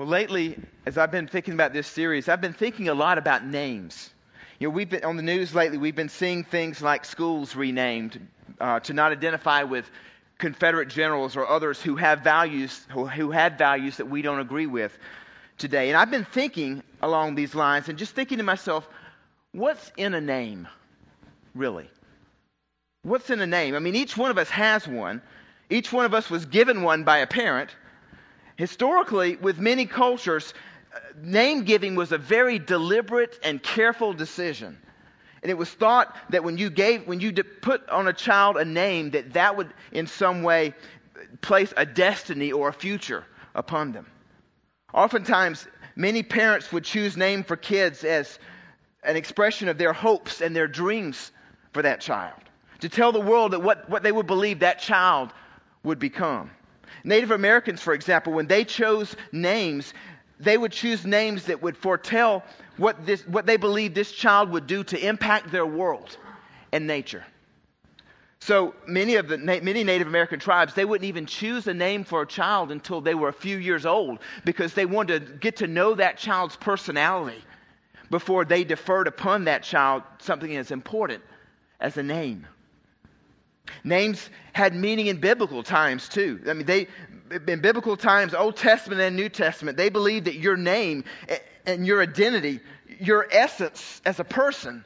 Well, 0.00 0.08
lately, 0.08 0.58
as 0.86 0.96
I've 0.96 1.10
been 1.10 1.26
thinking 1.26 1.52
about 1.52 1.74
this 1.74 1.86
series, 1.86 2.30
I've 2.30 2.40
been 2.40 2.54
thinking 2.54 2.88
a 2.88 2.94
lot 2.94 3.18
about 3.18 3.44
names. 3.44 4.08
You 4.58 4.68
know, 4.68 4.72
we've 4.72 4.88
been 4.88 5.04
on 5.04 5.18
the 5.18 5.22
news 5.22 5.54
lately. 5.54 5.76
We've 5.76 5.94
been 5.94 6.08
seeing 6.08 6.42
things 6.42 6.80
like 6.80 7.04
schools 7.04 7.54
renamed 7.54 8.18
uh, 8.58 8.80
to 8.80 8.94
not 8.94 9.12
identify 9.12 9.64
with 9.64 9.90
Confederate 10.38 10.88
generals 10.88 11.36
or 11.36 11.46
others 11.46 11.82
who 11.82 11.96
have 11.96 12.20
values 12.22 12.82
who, 12.88 13.04
who 13.04 13.30
had 13.30 13.58
values 13.58 13.98
that 13.98 14.06
we 14.06 14.22
don't 14.22 14.40
agree 14.40 14.66
with 14.66 14.96
today. 15.58 15.90
And 15.90 15.98
I've 15.98 16.10
been 16.10 16.24
thinking 16.24 16.82
along 17.02 17.34
these 17.34 17.54
lines 17.54 17.90
and 17.90 17.98
just 17.98 18.14
thinking 18.14 18.38
to 18.38 18.42
myself, 18.42 18.88
what's 19.52 19.92
in 19.98 20.14
a 20.14 20.20
name, 20.22 20.66
really? 21.54 21.90
What's 23.02 23.28
in 23.28 23.38
a 23.40 23.46
name? 23.46 23.74
I 23.74 23.80
mean, 23.80 23.96
each 23.96 24.16
one 24.16 24.30
of 24.30 24.38
us 24.38 24.48
has 24.48 24.88
one. 24.88 25.20
Each 25.68 25.92
one 25.92 26.06
of 26.06 26.14
us 26.14 26.30
was 26.30 26.46
given 26.46 26.84
one 26.84 27.04
by 27.04 27.18
a 27.18 27.26
parent. 27.26 27.76
Historically, 28.60 29.36
with 29.36 29.58
many 29.58 29.86
cultures, 29.86 30.52
uh, 30.94 30.98
name 31.22 31.64
giving 31.64 31.94
was 31.94 32.12
a 32.12 32.18
very 32.18 32.58
deliberate 32.58 33.40
and 33.42 33.62
careful 33.62 34.12
decision. 34.12 34.76
And 35.42 35.50
it 35.50 35.54
was 35.54 35.70
thought 35.70 36.14
that 36.28 36.44
when 36.44 36.58
you 36.58 36.68
gave, 36.68 37.06
when 37.06 37.20
you 37.20 37.32
put 37.32 37.88
on 37.88 38.06
a 38.06 38.12
child 38.12 38.58
a 38.58 38.64
name, 38.66 39.12
that 39.12 39.32
that 39.32 39.56
would 39.56 39.72
in 39.92 40.06
some 40.06 40.42
way 40.42 40.74
place 41.40 41.72
a 41.74 41.86
destiny 41.86 42.52
or 42.52 42.68
a 42.68 42.72
future 42.74 43.24
upon 43.54 43.92
them. 43.92 44.04
Oftentimes, 44.92 45.66
many 45.96 46.22
parents 46.22 46.70
would 46.70 46.84
choose 46.84 47.16
name 47.16 47.44
for 47.44 47.56
kids 47.56 48.04
as 48.04 48.38
an 49.02 49.16
expression 49.16 49.70
of 49.70 49.78
their 49.78 49.94
hopes 49.94 50.42
and 50.42 50.54
their 50.54 50.68
dreams 50.68 51.32
for 51.72 51.80
that 51.80 52.02
child. 52.02 52.38
To 52.80 52.90
tell 52.90 53.12
the 53.12 53.22
world 53.22 53.52
that 53.52 53.62
what, 53.62 53.88
what 53.88 54.02
they 54.02 54.12
would 54.12 54.26
believe 54.26 54.58
that 54.58 54.80
child 54.80 55.32
would 55.82 55.98
become. 55.98 56.50
Native 57.04 57.30
Americans, 57.30 57.80
for 57.80 57.94
example, 57.94 58.32
when 58.32 58.46
they 58.46 58.64
chose 58.64 59.14
names, 59.32 59.94
they 60.38 60.56
would 60.56 60.72
choose 60.72 61.04
names 61.04 61.44
that 61.46 61.62
would 61.62 61.76
foretell 61.76 62.42
what, 62.76 63.04
this, 63.04 63.26
what 63.26 63.46
they 63.46 63.56
believed 63.56 63.94
this 63.94 64.12
child 64.12 64.50
would 64.50 64.66
do 64.66 64.82
to 64.84 65.06
impact 65.06 65.50
their 65.50 65.66
world 65.66 66.16
and 66.72 66.86
nature. 66.86 67.24
So 68.42 68.74
many 68.86 69.16
of 69.16 69.28
the 69.28 69.36
many 69.36 69.84
Native 69.84 70.08
American 70.08 70.40
tribes, 70.40 70.72
they 70.72 70.86
wouldn't 70.86 71.06
even 71.06 71.26
choose 71.26 71.66
a 71.66 71.74
name 71.74 72.04
for 72.04 72.22
a 72.22 72.26
child 72.26 72.72
until 72.72 73.02
they 73.02 73.14
were 73.14 73.28
a 73.28 73.34
few 73.34 73.58
years 73.58 73.84
old 73.84 74.18
because 74.46 74.72
they 74.72 74.86
wanted 74.86 75.26
to 75.26 75.32
get 75.34 75.56
to 75.56 75.66
know 75.66 75.94
that 75.94 76.16
child's 76.16 76.56
personality 76.56 77.44
before 78.08 78.46
they 78.46 78.64
deferred 78.64 79.08
upon 79.08 79.44
that 79.44 79.62
child 79.62 80.02
something 80.18 80.56
as 80.56 80.70
important 80.70 81.22
as 81.80 81.98
a 81.98 82.02
name. 82.02 82.46
Names 83.84 84.28
had 84.52 84.74
meaning 84.74 85.06
in 85.06 85.20
biblical 85.20 85.62
times 85.62 86.08
too. 86.08 86.40
I 86.48 86.52
mean, 86.52 86.66
they 86.66 86.88
in 87.30 87.60
biblical 87.60 87.96
times, 87.96 88.34
Old 88.34 88.56
Testament 88.56 89.00
and 89.00 89.14
New 89.16 89.28
Testament, 89.28 89.76
they 89.76 89.88
believed 89.88 90.26
that 90.26 90.34
your 90.34 90.56
name 90.56 91.04
and 91.64 91.86
your 91.86 92.02
identity, 92.02 92.60
your 92.98 93.26
essence 93.30 94.02
as 94.04 94.18
a 94.18 94.24
person, 94.24 94.84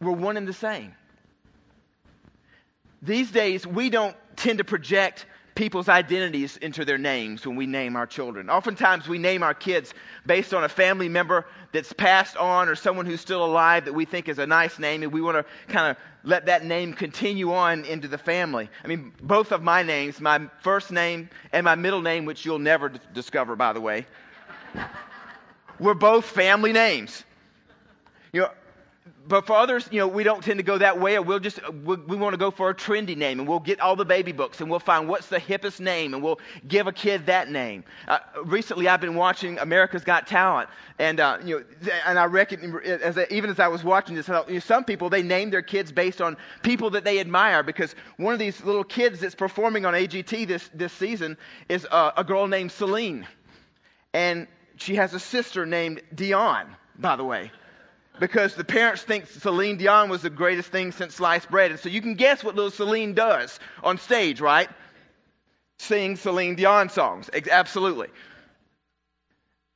were 0.00 0.12
one 0.12 0.36
and 0.36 0.48
the 0.48 0.52
same. 0.52 0.94
These 3.02 3.30
days, 3.30 3.66
we 3.66 3.90
don't 3.90 4.16
tend 4.36 4.58
to 4.58 4.64
project 4.64 5.26
people's 5.60 5.90
identities 5.90 6.56
into 6.56 6.86
their 6.86 6.96
names 6.96 7.46
when 7.46 7.54
we 7.54 7.66
name 7.66 7.94
our 7.94 8.06
children. 8.06 8.48
Oftentimes, 8.48 9.06
we 9.06 9.18
name 9.18 9.42
our 9.42 9.52
kids 9.52 9.92
based 10.24 10.54
on 10.54 10.64
a 10.64 10.68
family 10.70 11.06
member 11.06 11.44
that's 11.70 11.92
passed 11.92 12.34
on 12.38 12.66
or 12.66 12.74
someone 12.74 13.04
who's 13.04 13.20
still 13.20 13.44
alive 13.44 13.84
that 13.84 13.92
we 13.92 14.06
think 14.06 14.30
is 14.30 14.38
a 14.38 14.46
nice 14.46 14.78
name, 14.78 15.02
and 15.02 15.12
we 15.12 15.20
want 15.20 15.36
to 15.36 15.44
kind 15.70 15.90
of 15.90 15.98
let 16.24 16.46
that 16.46 16.64
name 16.64 16.94
continue 16.94 17.52
on 17.52 17.84
into 17.84 18.08
the 18.08 18.16
family. 18.16 18.70
I 18.82 18.88
mean, 18.88 19.12
both 19.22 19.52
of 19.52 19.62
my 19.62 19.82
names, 19.82 20.18
my 20.18 20.48
first 20.62 20.92
name 20.92 21.28
and 21.52 21.62
my 21.62 21.74
middle 21.74 22.00
name, 22.00 22.24
which 22.24 22.46
you'll 22.46 22.58
never 22.58 22.88
d- 22.88 22.98
discover, 23.12 23.54
by 23.54 23.74
the 23.74 23.82
way, 23.82 24.06
were 25.78 25.94
both 25.94 26.24
family 26.24 26.72
names. 26.72 27.22
You 28.32 28.42
know, 28.42 28.50
but 29.26 29.46
for 29.46 29.54
others, 29.54 29.88
you 29.92 29.98
know, 29.98 30.08
we 30.08 30.24
don't 30.24 30.42
tend 30.42 30.58
to 30.58 30.64
go 30.64 30.78
that 30.78 31.00
way. 31.00 31.18
We'll 31.18 31.38
just 31.38 31.60
we, 31.72 31.96
we 31.96 32.16
want 32.16 32.34
to 32.34 32.36
go 32.36 32.50
for 32.50 32.68
a 32.70 32.74
trendy 32.74 33.16
name, 33.16 33.38
and 33.38 33.48
we'll 33.48 33.60
get 33.60 33.80
all 33.80 33.94
the 33.94 34.04
baby 34.04 34.32
books, 34.32 34.60
and 34.60 34.68
we'll 34.68 34.80
find 34.80 35.08
what's 35.08 35.28
the 35.28 35.38
hippest 35.38 35.78
name, 35.78 36.14
and 36.14 36.22
we'll 36.22 36.40
give 36.66 36.86
a 36.86 36.92
kid 36.92 37.26
that 37.26 37.50
name. 37.50 37.84
Uh, 38.08 38.18
recently, 38.44 38.88
I've 38.88 39.00
been 39.00 39.14
watching 39.14 39.58
America's 39.58 40.02
Got 40.02 40.26
Talent, 40.26 40.68
and 40.98 41.20
uh, 41.20 41.38
you 41.44 41.60
know, 41.60 41.90
and 42.06 42.18
I 42.18 42.24
reckon 42.24 42.80
as 42.84 43.16
I, 43.16 43.26
even 43.30 43.50
as 43.50 43.60
I 43.60 43.68
was 43.68 43.84
watching 43.84 44.16
this, 44.16 44.26
you 44.26 44.34
know, 44.34 44.58
some 44.58 44.84
people 44.84 45.10
they 45.10 45.22
name 45.22 45.50
their 45.50 45.62
kids 45.62 45.92
based 45.92 46.20
on 46.20 46.36
people 46.62 46.90
that 46.90 47.04
they 47.04 47.20
admire. 47.20 47.62
Because 47.62 47.94
one 48.16 48.32
of 48.32 48.40
these 48.40 48.62
little 48.64 48.84
kids 48.84 49.20
that's 49.20 49.34
performing 49.34 49.86
on 49.86 49.94
AGT 49.94 50.48
this 50.48 50.68
this 50.74 50.92
season 50.92 51.36
is 51.68 51.86
uh, 51.90 52.10
a 52.16 52.24
girl 52.24 52.48
named 52.48 52.72
Celine, 52.72 53.26
and 54.12 54.48
she 54.76 54.96
has 54.96 55.14
a 55.14 55.20
sister 55.20 55.66
named 55.66 56.02
Dion, 56.14 56.66
by 56.98 57.16
the 57.16 57.24
way 57.24 57.52
because 58.20 58.54
the 58.54 58.64
parents 58.64 59.02
think 59.02 59.26
Celine 59.26 59.78
Dion 59.78 60.10
was 60.10 60.22
the 60.22 60.30
greatest 60.30 60.70
thing 60.70 60.92
since 60.92 61.14
sliced 61.14 61.50
bread. 61.50 61.70
And 61.70 61.80
so 61.80 61.88
you 61.88 62.02
can 62.02 62.14
guess 62.14 62.44
what 62.44 62.54
little 62.54 62.70
Celine 62.70 63.14
does 63.14 63.58
on 63.82 63.98
stage, 63.98 64.40
right? 64.40 64.68
Sing 65.78 66.16
Celine 66.16 66.54
Dion 66.54 66.90
songs. 66.90 67.30
Absolutely. 67.50 68.08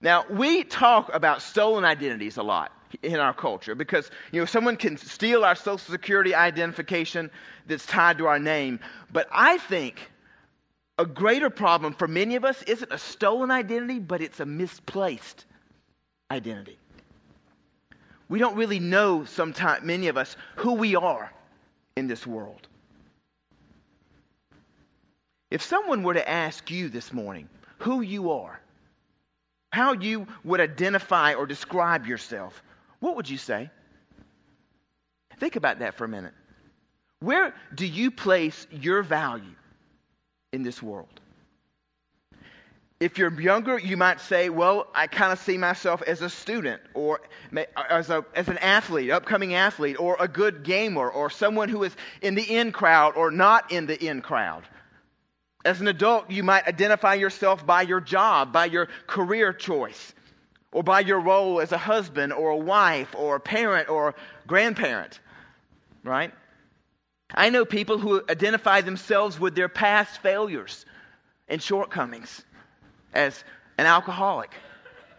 Now, 0.02 0.26
we 0.28 0.62
talk 0.62 1.10
about 1.14 1.40
stolen 1.40 1.86
identities 1.86 2.36
a 2.36 2.42
lot 2.42 2.70
in 3.02 3.16
our 3.16 3.32
culture 3.32 3.74
because, 3.74 4.10
you 4.30 4.40
know, 4.40 4.44
someone 4.44 4.76
can 4.76 4.98
steal 4.98 5.42
our 5.42 5.54
social 5.54 5.78
security 5.78 6.34
identification 6.34 7.30
that's 7.66 7.86
tied 7.86 8.18
to 8.18 8.26
our 8.26 8.38
name. 8.38 8.78
But 9.10 9.26
I 9.32 9.56
think 9.56 9.98
a 10.98 11.06
greater 11.06 11.48
problem 11.48 11.94
for 11.94 12.06
many 12.06 12.36
of 12.36 12.44
us 12.44 12.62
isn't 12.64 12.92
a 12.92 12.98
stolen 12.98 13.50
identity, 13.50 14.00
but 14.00 14.20
it's 14.20 14.38
a 14.38 14.46
misplaced 14.46 15.46
identity 16.30 16.78
we 18.28 18.38
don't 18.38 18.56
really 18.56 18.80
know 18.80 19.24
sometimes, 19.24 19.84
many 19.84 20.08
of 20.08 20.16
us, 20.16 20.36
who 20.56 20.74
we 20.74 20.96
are 20.96 21.32
in 21.96 22.06
this 22.06 22.26
world. 22.26 22.66
If 25.50 25.62
someone 25.62 26.02
were 26.02 26.14
to 26.14 26.28
ask 26.28 26.70
you 26.70 26.88
this 26.88 27.12
morning 27.12 27.48
who 27.78 28.00
you 28.00 28.32
are, 28.32 28.60
how 29.70 29.92
you 29.92 30.26
would 30.42 30.60
identify 30.60 31.34
or 31.34 31.46
describe 31.46 32.06
yourself, 32.06 32.62
what 33.00 33.16
would 33.16 33.28
you 33.28 33.38
say? 33.38 33.70
Think 35.38 35.56
about 35.56 35.80
that 35.80 35.94
for 35.94 36.04
a 36.04 36.08
minute. 36.08 36.34
Where 37.20 37.54
do 37.74 37.86
you 37.86 38.10
place 38.10 38.66
your 38.70 39.02
value 39.02 39.54
in 40.52 40.62
this 40.62 40.82
world? 40.82 41.20
If 43.04 43.18
you're 43.18 43.38
younger, 43.38 43.78
you 43.78 43.98
might 43.98 44.18
say, 44.22 44.48
well, 44.48 44.86
I 44.94 45.08
kind 45.08 45.30
of 45.30 45.38
see 45.38 45.58
myself 45.58 46.00
as 46.00 46.22
a 46.22 46.30
student 46.30 46.80
or 46.94 47.20
as, 47.90 48.08
a, 48.08 48.24
as 48.34 48.48
an 48.48 48.56
athlete, 48.56 49.10
upcoming 49.10 49.52
athlete, 49.52 50.00
or 50.00 50.16
a 50.18 50.26
good 50.26 50.62
gamer, 50.62 51.10
or 51.10 51.28
someone 51.28 51.68
who 51.68 51.82
is 51.82 51.94
in 52.22 52.34
the 52.34 52.42
in 52.42 52.72
crowd 52.72 53.14
or 53.14 53.30
not 53.30 53.70
in 53.70 53.84
the 53.84 54.02
in 54.02 54.22
crowd. 54.22 54.62
As 55.66 55.82
an 55.82 55.88
adult, 55.88 56.30
you 56.30 56.42
might 56.42 56.66
identify 56.66 57.12
yourself 57.12 57.66
by 57.66 57.82
your 57.82 58.00
job, 58.00 58.54
by 58.54 58.64
your 58.64 58.88
career 59.06 59.52
choice, 59.52 60.14
or 60.72 60.82
by 60.82 61.00
your 61.00 61.20
role 61.20 61.60
as 61.60 61.72
a 61.72 61.78
husband 61.78 62.32
or 62.32 62.52
a 62.52 62.56
wife 62.56 63.14
or 63.14 63.36
a 63.36 63.40
parent 63.40 63.90
or 63.90 64.08
a 64.08 64.14
grandparent, 64.46 65.20
right? 66.04 66.32
I 67.34 67.50
know 67.50 67.66
people 67.66 67.98
who 67.98 68.22
identify 68.30 68.80
themselves 68.80 69.38
with 69.38 69.54
their 69.54 69.68
past 69.68 70.22
failures 70.22 70.86
and 71.48 71.60
shortcomings 71.60 72.42
as 73.14 73.42
an 73.78 73.86
alcoholic 73.86 74.50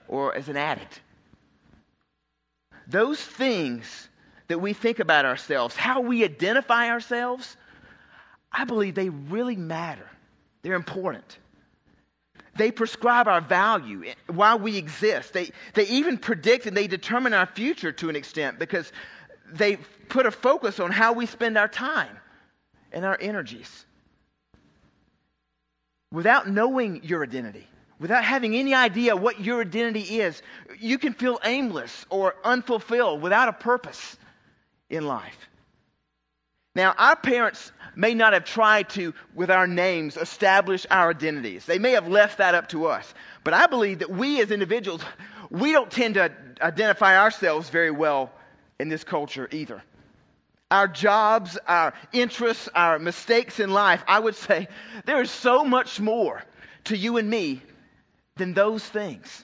or 0.08 0.36
as 0.36 0.50
an 0.50 0.58
addict. 0.58 1.02
Those 2.88 3.20
things 3.20 4.10
that 4.48 4.62
we 4.62 4.74
think 4.74 5.00
about 5.00 5.26
ourselves, 5.26 5.76
how 5.76 6.02
we 6.02 6.24
identify 6.24 6.90
ourselves, 6.90 7.58
I 8.52 8.66
believe 8.66 8.94
they 8.94 9.10
really 9.10 9.56
matter. 9.56 10.08
They're 10.62 10.76
important. 10.76 11.40
They 12.56 12.72
prescribe 12.72 13.28
our 13.28 13.42
value, 13.42 14.04
eh, 14.06 14.14
why 14.28 14.56
we 14.56 14.78
exist. 14.78 15.34
They, 15.34 15.52
they 15.74 15.88
even 15.88 16.18
predict 16.18 16.68
and 16.68 16.78
they 16.78 16.88
determine 16.88 17.34
our 17.34 17.46
future 17.46 17.92
to 17.94 18.10
an 18.10 18.16
extent 18.16 18.60
because 18.60 18.92
they 19.52 19.78
put 20.08 20.26
a 20.26 20.32
focus 20.32 20.80
on 20.80 20.92
how 20.92 21.14
we 21.14 21.26
spend 21.26 21.58
our 21.58 21.68
time 21.68 22.16
and 22.92 23.04
our 23.04 23.18
energies. 23.20 23.86
Without 26.12 26.48
knowing 26.48 27.04
your 27.04 27.24
identity, 27.24 27.68
without 28.00 28.24
having 28.24 28.56
any 28.56 28.74
idea 28.74 29.16
what 29.16 29.40
your 29.40 29.62
identity 29.62 30.20
is, 30.20 30.42
you 30.80 30.98
can 30.98 31.14
feel 31.14 31.40
aimless 31.44 32.06
or 32.10 32.36
unfulfilled 32.44 33.22
without 33.22 33.50
a 33.50 33.54
purpose 33.54 34.18
in 34.90 35.06
life. 35.06 35.38
Now, 36.76 36.94
our 36.98 37.16
parents 37.16 37.72
may 37.96 38.14
not 38.14 38.34
have 38.34 38.44
tried 38.44 38.90
to, 38.90 39.14
with 39.34 39.50
our 39.50 39.66
names, 39.66 40.18
establish 40.18 40.86
our 40.92 41.12
identities. 41.12 41.66
They 41.66 41.80
may 41.80 41.92
have 41.92 42.10
left 42.10 42.40
that 42.40 42.54
up 42.54 42.70
to 42.70 42.88
us. 42.88 43.14
But 43.46 43.54
I 43.54 43.68
believe 43.68 44.00
that 44.00 44.10
we 44.10 44.42
as 44.42 44.52
individuals, 44.52 45.02
we 45.50 45.72
don't 45.72 45.90
tend 45.90 46.16
to 46.16 46.32
identify 46.62 47.18
ourselves 47.18 47.70
very 47.70 47.92
well 47.92 48.32
in 48.78 48.90
this 48.90 49.06
culture 49.06 49.48
either. 49.52 49.82
Our 50.70 50.90
jobs, 50.90 51.58
our 51.68 51.94
interests, 52.12 52.68
our 52.76 53.00
mistakes 53.00 53.62
in 53.62 53.72
life, 53.72 54.04
I 54.08 54.20
would 54.20 54.36
say 54.36 54.68
there 55.06 55.22
is 55.22 55.32
so 55.32 55.64
much 55.64 56.02
more 56.02 56.44
to 56.86 56.98
you 56.98 57.18
and 57.18 57.30
me 57.30 57.62
than 58.38 58.54
those 58.54 58.84
things. 58.84 59.44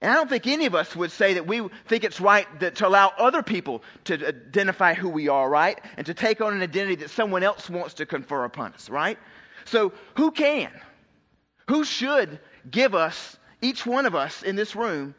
And 0.00 0.12
I 0.12 0.16
don't 0.16 0.28
think 0.28 0.46
any 0.46 0.66
of 0.66 0.74
us 0.74 0.94
would 0.94 1.12
say 1.12 1.34
that 1.34 1.46
we 1.46 1.66
think 1.86 2.04
it's 2.04 2.20
right 2.20 2.46
that, 2.60 2.76
to 2.76 2.86
allow 2.88 3.12
other 3.16 3.42
people 3.42 3.82
to 4.04 4.14
identify 4.28 4.92
who 4.92 5.08
we 5.08 5.28
are, 5.28 5.48
right? 5.48 5.80
And 5.96 6.06
to 6.06 6.14
take 6.14 6.40
on 6.40 6.52
an 6.52 6.62
identity 6.62 6.96
that 6.96 7.10
someone 7.10 7.42
else 7.42 7.70
wants 7.70 7.94
to 7.94 8.06
confer 8.06 8.44
upon 8.44 8.74
us, 8.74 8.90
right? 8.90 9.18
So 9.64 9.92
who 10.16 10.30
can? 10.30 10.70
Who 11.68 11.84
should 11.84 12.38
give 12.70 12.94
us, 12.94 13.38
each 13.62 13.86
one 13.86 14.04
of 14.04 14.14
us 14.14 14.42
in 14.42 14.56
this 14.56 14.76
room, 14.76 15.14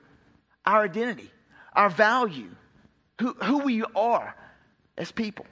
our 0.66 0.84
identity, 0.84 1.32
our 1.74 1.90
value, 1.90 2.52
who, 3.20 3.34
who 3.34 3.60
we 3.60 3.84
are 3.96 4.36
as 4.98 5.12
people? 5.12 5.48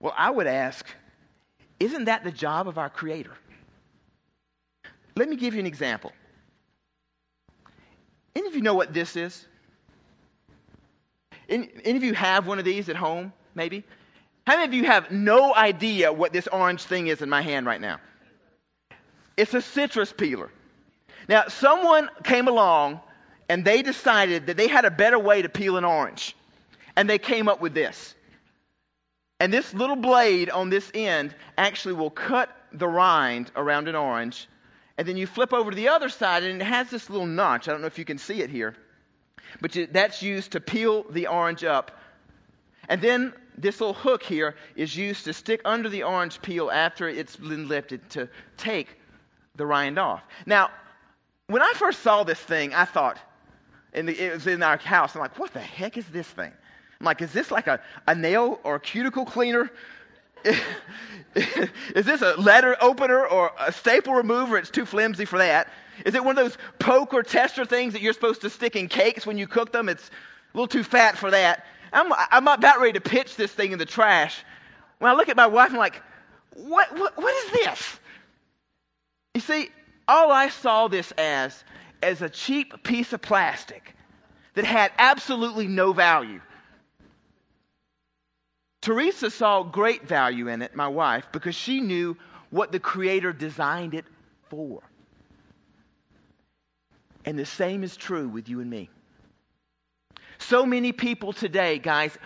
Well, 0.00 0.14
I 0.16 0.30
would 0.30 0.46
ask, 0.46 0.86
isn't 1.80 2.04
that 2.04 2.22
the 2.22 2.30
job 2.30 2.68
of 2.68 2.78
our 2.78 2.88
Creator? 2.88 3.32
Let 5.18 5.28
me 5.28 5.34
give 5.34 5.54
you 5.54 5.60
an 5.60 5.66
example. 5.66 6.12
Any 8.36 8.46
of 8.46 8.54
you 8.54 8.60
know 8.60 8.74
what 8.74 8.94
this 8.94 9.16
is? 9.16 9.44
Any, 11.48 11.70
any 11.84 11.96
of 11.96 12.04
you 12.04 12.14
have 12.14 12.46
one 12.46 12.60
of 12.60 12.64
these 12.64 12.88
at 12.88 12.94
home, 12.94 13.32
maybe? 13.52 13.82
How 14.46 14.54
many 14.54 14.68
of 14.68 14.74
you 14.74 14.84
have 14.84 15.10
no 15.10 15.52
idea 15.52 16.12
what 16.12 16.32
this 16.32 16.46
orange 16.46 16.84
thing 16.84 17.08
is 17.08 17.20
in 17.20 17.28
my 17.28 17.42
hand 17.42 17.66
right 17.66 17.80
now? 17.80 17.98
It's 19.36 19.52
a 19.54 19.60
citrus 19.60 20.12
peeler. 20.12 20.50
Now, 21.28 21.48
someone 21.48 22.08
came 22.22 22.46
along 22.46 23.00
and 23.48 23.64
they 23.64 23.82
decided 23.82 24.46
that 24.46 24.56
they 24.56 24.68
had 24.68 24.84
a 24.84 24.90
better 24.90 25.18
way 25.18 25.42
to 25.42 25.48
peel 25.48 25.76
an 25.78 25.84
orange. 25.84 26.36
And 26.94 27.10
they 27.10 27.18
came 27.18 27.48
up 27.48 27.60
with 27.60 27.74
this. 27.74 28.14
And 29.40 29.52
this 29.52 29.74
little 29.74 29.96
blade 29.96 30.48
on 30.48 30.70
this 30.70 30.88
end 30.94 31.34
actually 31.56 31.94
will 31.94 32.10
cut 32.10 32.50
the 32.72 32.86
rind 32.86 33.50
around 33.56 33.88
an 33.88 33.96
orange 33.96 34.46
and 34.98 35.06
then 35.06 35.16
you 35.16 35.28
flip 35.28 35.52
over 35.52 35.70
to 35.70 35.76
the 35.76 35.88
other 35.88 36.08
side, 36.08 36.42
and 36.42 36.60
it 36.60 36.64
has 36.64 36.90
this 36.90 37.08
little 37.08 37.26
notch. 37.26 37.68
I 37.68 37.72
don't 37.72 37.80
know 37.80 37.86
if 37.86 37.98
you 37.98 38.04
can 38.04 38.18
see 38.18 38.42
it 38.42 38.50
here. 38.50 38.74
But 39.60 39.76
that's 39.92 40.22
used 40.22 40.52
to 40.52 40.60
peel 40.60 41.04
the 41.10 41.28
orange 41.28 41.62
up. 41.62 41.92
And 42.88 43.00
then 43.00 43.32
this 43.56 43.80
little 43.80 43.94
hook 43.94 44.24
here 44.24 44.56
is 44.74 44.96
used 44.96 45.24
to 45.24 45.32
stick 45.32 45.60
under 45.64 45.88
the 45.88 46.02
orange 46.02 46.42
peel 46.42 46.68
after 46.70 47.08
it's 47.08 47.36
been 47.36 47.68
lifted 47.68 48.10
to 48.10 48.28
take 48.56 48.98
the 49.54 49.64
rind 49.64 49.98
off. 49.98 50.22
Now, 50.46 50.70
when 51.46 51.62
I 51.62 51.72
first 51.76 52.00
saw 52.02 52.24
this 52.24 52.40
thing, 52.40 52.74
I 52.74 52.84
thought, 52.84 53.18
and 53.92 54.10
it 54.10 54.34
was 54.34 54.46
in 54.48 54.62
our 54.64 54.78
house, 54.78 55.14
I'm 55.14 55.20
like, 55.20 55.38
what 55.38 55.52
the 55.52 55.60
heck 55.60 55.96
is 55.96 56.06
this 56.08 56.26
thing? 56.26 56.52
I'm 57.00 57.04
like, 57.04 57.22
is 57.22 57.32
this 57.32 57.52
like 57.52 57.68
a, 57.68 57.80
a 58.08 58.14
nail 58.16 58.58
or 58.64 58.74
a 58.76 58.80
cuticle 58.80 59.24
cleaner 59.24 59.70
is 61.34 62.06
this 62.06 62.22
a 62.22 62.34
letter 62.34 62.76
opener 62.80 63.26
or 63.26 63.52
a 63.58 63.72
staple 63.72 64.14
remover? 64.14 64.56
It's 64.56 64.70
too 64.70 64.86
flimsy 64.86 65.24
for 65.24 65.38
that. 65.38 65.68
Is 66.04 66.14
it 66.14 66.24
one 66.24 66.38
of 66.38 66.44
those 66.44 66.58
poke 66.78 67.14
or 67.14 67.22
tester 67.22 67.64
things 67.64 67.92
that 67.92 68.02
you're 68.02 68.12
supposed 68.12 68.42
to 68.42 68.50
stick 68.50 68.76
in 68.76 68.88
cakes 68.88 69.26
when 69.26 69.38
you 69.38 69.46
cook 69.46 69.72
them? 69.72 69.88
It's 69.88 70.08
a 70.54 70.56
little 70.56 70.68
too 70.68 70.84
fat 70.84 71.18
for 71.18 71.30
that. 71.30 71.64
I'm, 71.92 72.12
I'm 72.30 72.46
about 72.46 72.80
ready 72.80 72.92
to 72.94 73.00
pitch 73.00 73.36
this 73.36 73.52
thing 73.52 73.72
in 73.72 73.78
the 73.78 73.86
trash. 73.86 74.42
When 74.98 75.10
I 75.10 75.14
look 75.14 75.28
at 75.28 75.36
my 75.36 75.46
wife, 75.46 75.70
I'm 75.70 75.78
like, 75.78 76.02
what, 76.54 76.96
what, 76.96 77.16
what 77.16 77.44
is 77.44 77.52
this? 77.52 78.00
You 79.34 79.40
see, 79.40 79.70
all 80.06 80.30
I 80.30 80.48
saw 80.48 80.88
this 80.88 81.12
as, 81.12 81.64
as 82.02 82.22
a 82.22 82.28
cheap 82.28 82.82
piece 82.82 83.12
of 83.12 83.22
plastic 83.22 83.94
that 84.54 84.64
had 84.64 84.90
absolutely 84.98 85.66
no 85.66 85.92
value. 85.92 86.40
Teresa 88.80 89.30
saw 89.30 89.62
great 89.62 90.06
value 90.06 90.48
in 90.48 90.62
it, 90.62 90.74
my 90.74 90.88
wife, 90.88 91.26
because 91.32 91.54
she 91.54 91.80
knew 91.80 92.16
what 92.50 92.72
the 92.72 92.80
Creator 92.80 93.32
designed 93.32 93.94
it 93.94 94.04
for. 94.48 94.82
And 97.24 97.38
the 97.38 97.46
same 97.46 97.82
is 97.82 97.96
true 97.96 98.28
with 98.28 98.48
you 98.48 98.60
and 98.60 98.70
me. 98.70 98.88
So 100.38 100.64
many 100.64 100.92
people 100.92 101.32
today, 101.32 101.78
guys, 101.78 102.16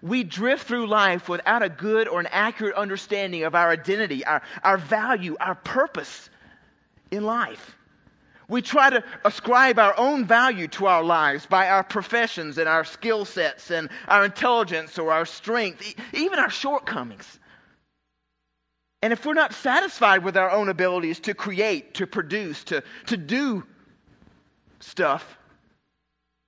we 0.00 0.22
drift 0.22 0.66
through 0.68 0.86
life 0.86 1.28
without 1.28 1.62
a 1.62 1.68
good 1.68 2.08
or 2.08 2.20
an 2.20 2.28
accurate 2.30 2.76
understanding 2.76 3.44
of 3.44 3.54
our 3.54 3.70
identity, 3.70 4.24
our, 4.24 4.42
our 4.62 4.78
value, 4.78 5.36
our 5.40 5.54
purpose 5.54 6.30
in 7.10 7.24
life. 7.24 7.76
We 8.48 8.62
try 8.62 8.90
to 8.90 9.04
ascribe 9.24 9.78
our 9.78 9.94
own 9.98 10.26
value 10.26 10.68
to 10.68 10.86
our 10.86 11.02
lives 11.02 11.46
by 11.46 11.70
our 11.70 11.82
professions 11.82 12.58
and 12.58 12.68
our 12.68 12.84
skill 12.84 13.24
sets 13.24 13.70
and 13.70 13.88
our 14.06 14.24
intelligence 14.24 14.98
or 14.98 15.12
our 15.12 15.24
strength, 15.24 15.94
even 16.12 16.38
our 16.38 16.50
shortcomings. 16.50 17.38
And 19.02 19.12
if 19.12 19.24
we're 19.26 19.34
not 19.34 19.52
satisfied 19.52 20.24
with 20.24 20.36
our 20.36 20.50
own 20.50 20.68
abilities 20.68 21.20
to 21.20 21.34
create, 21.34 21.94
to 21.94 22.06
produce, 22.06 22.64
to, 22.64 22.82
to 23.06 23.16
do 23.16 23.64
stuff, 24.80 25.38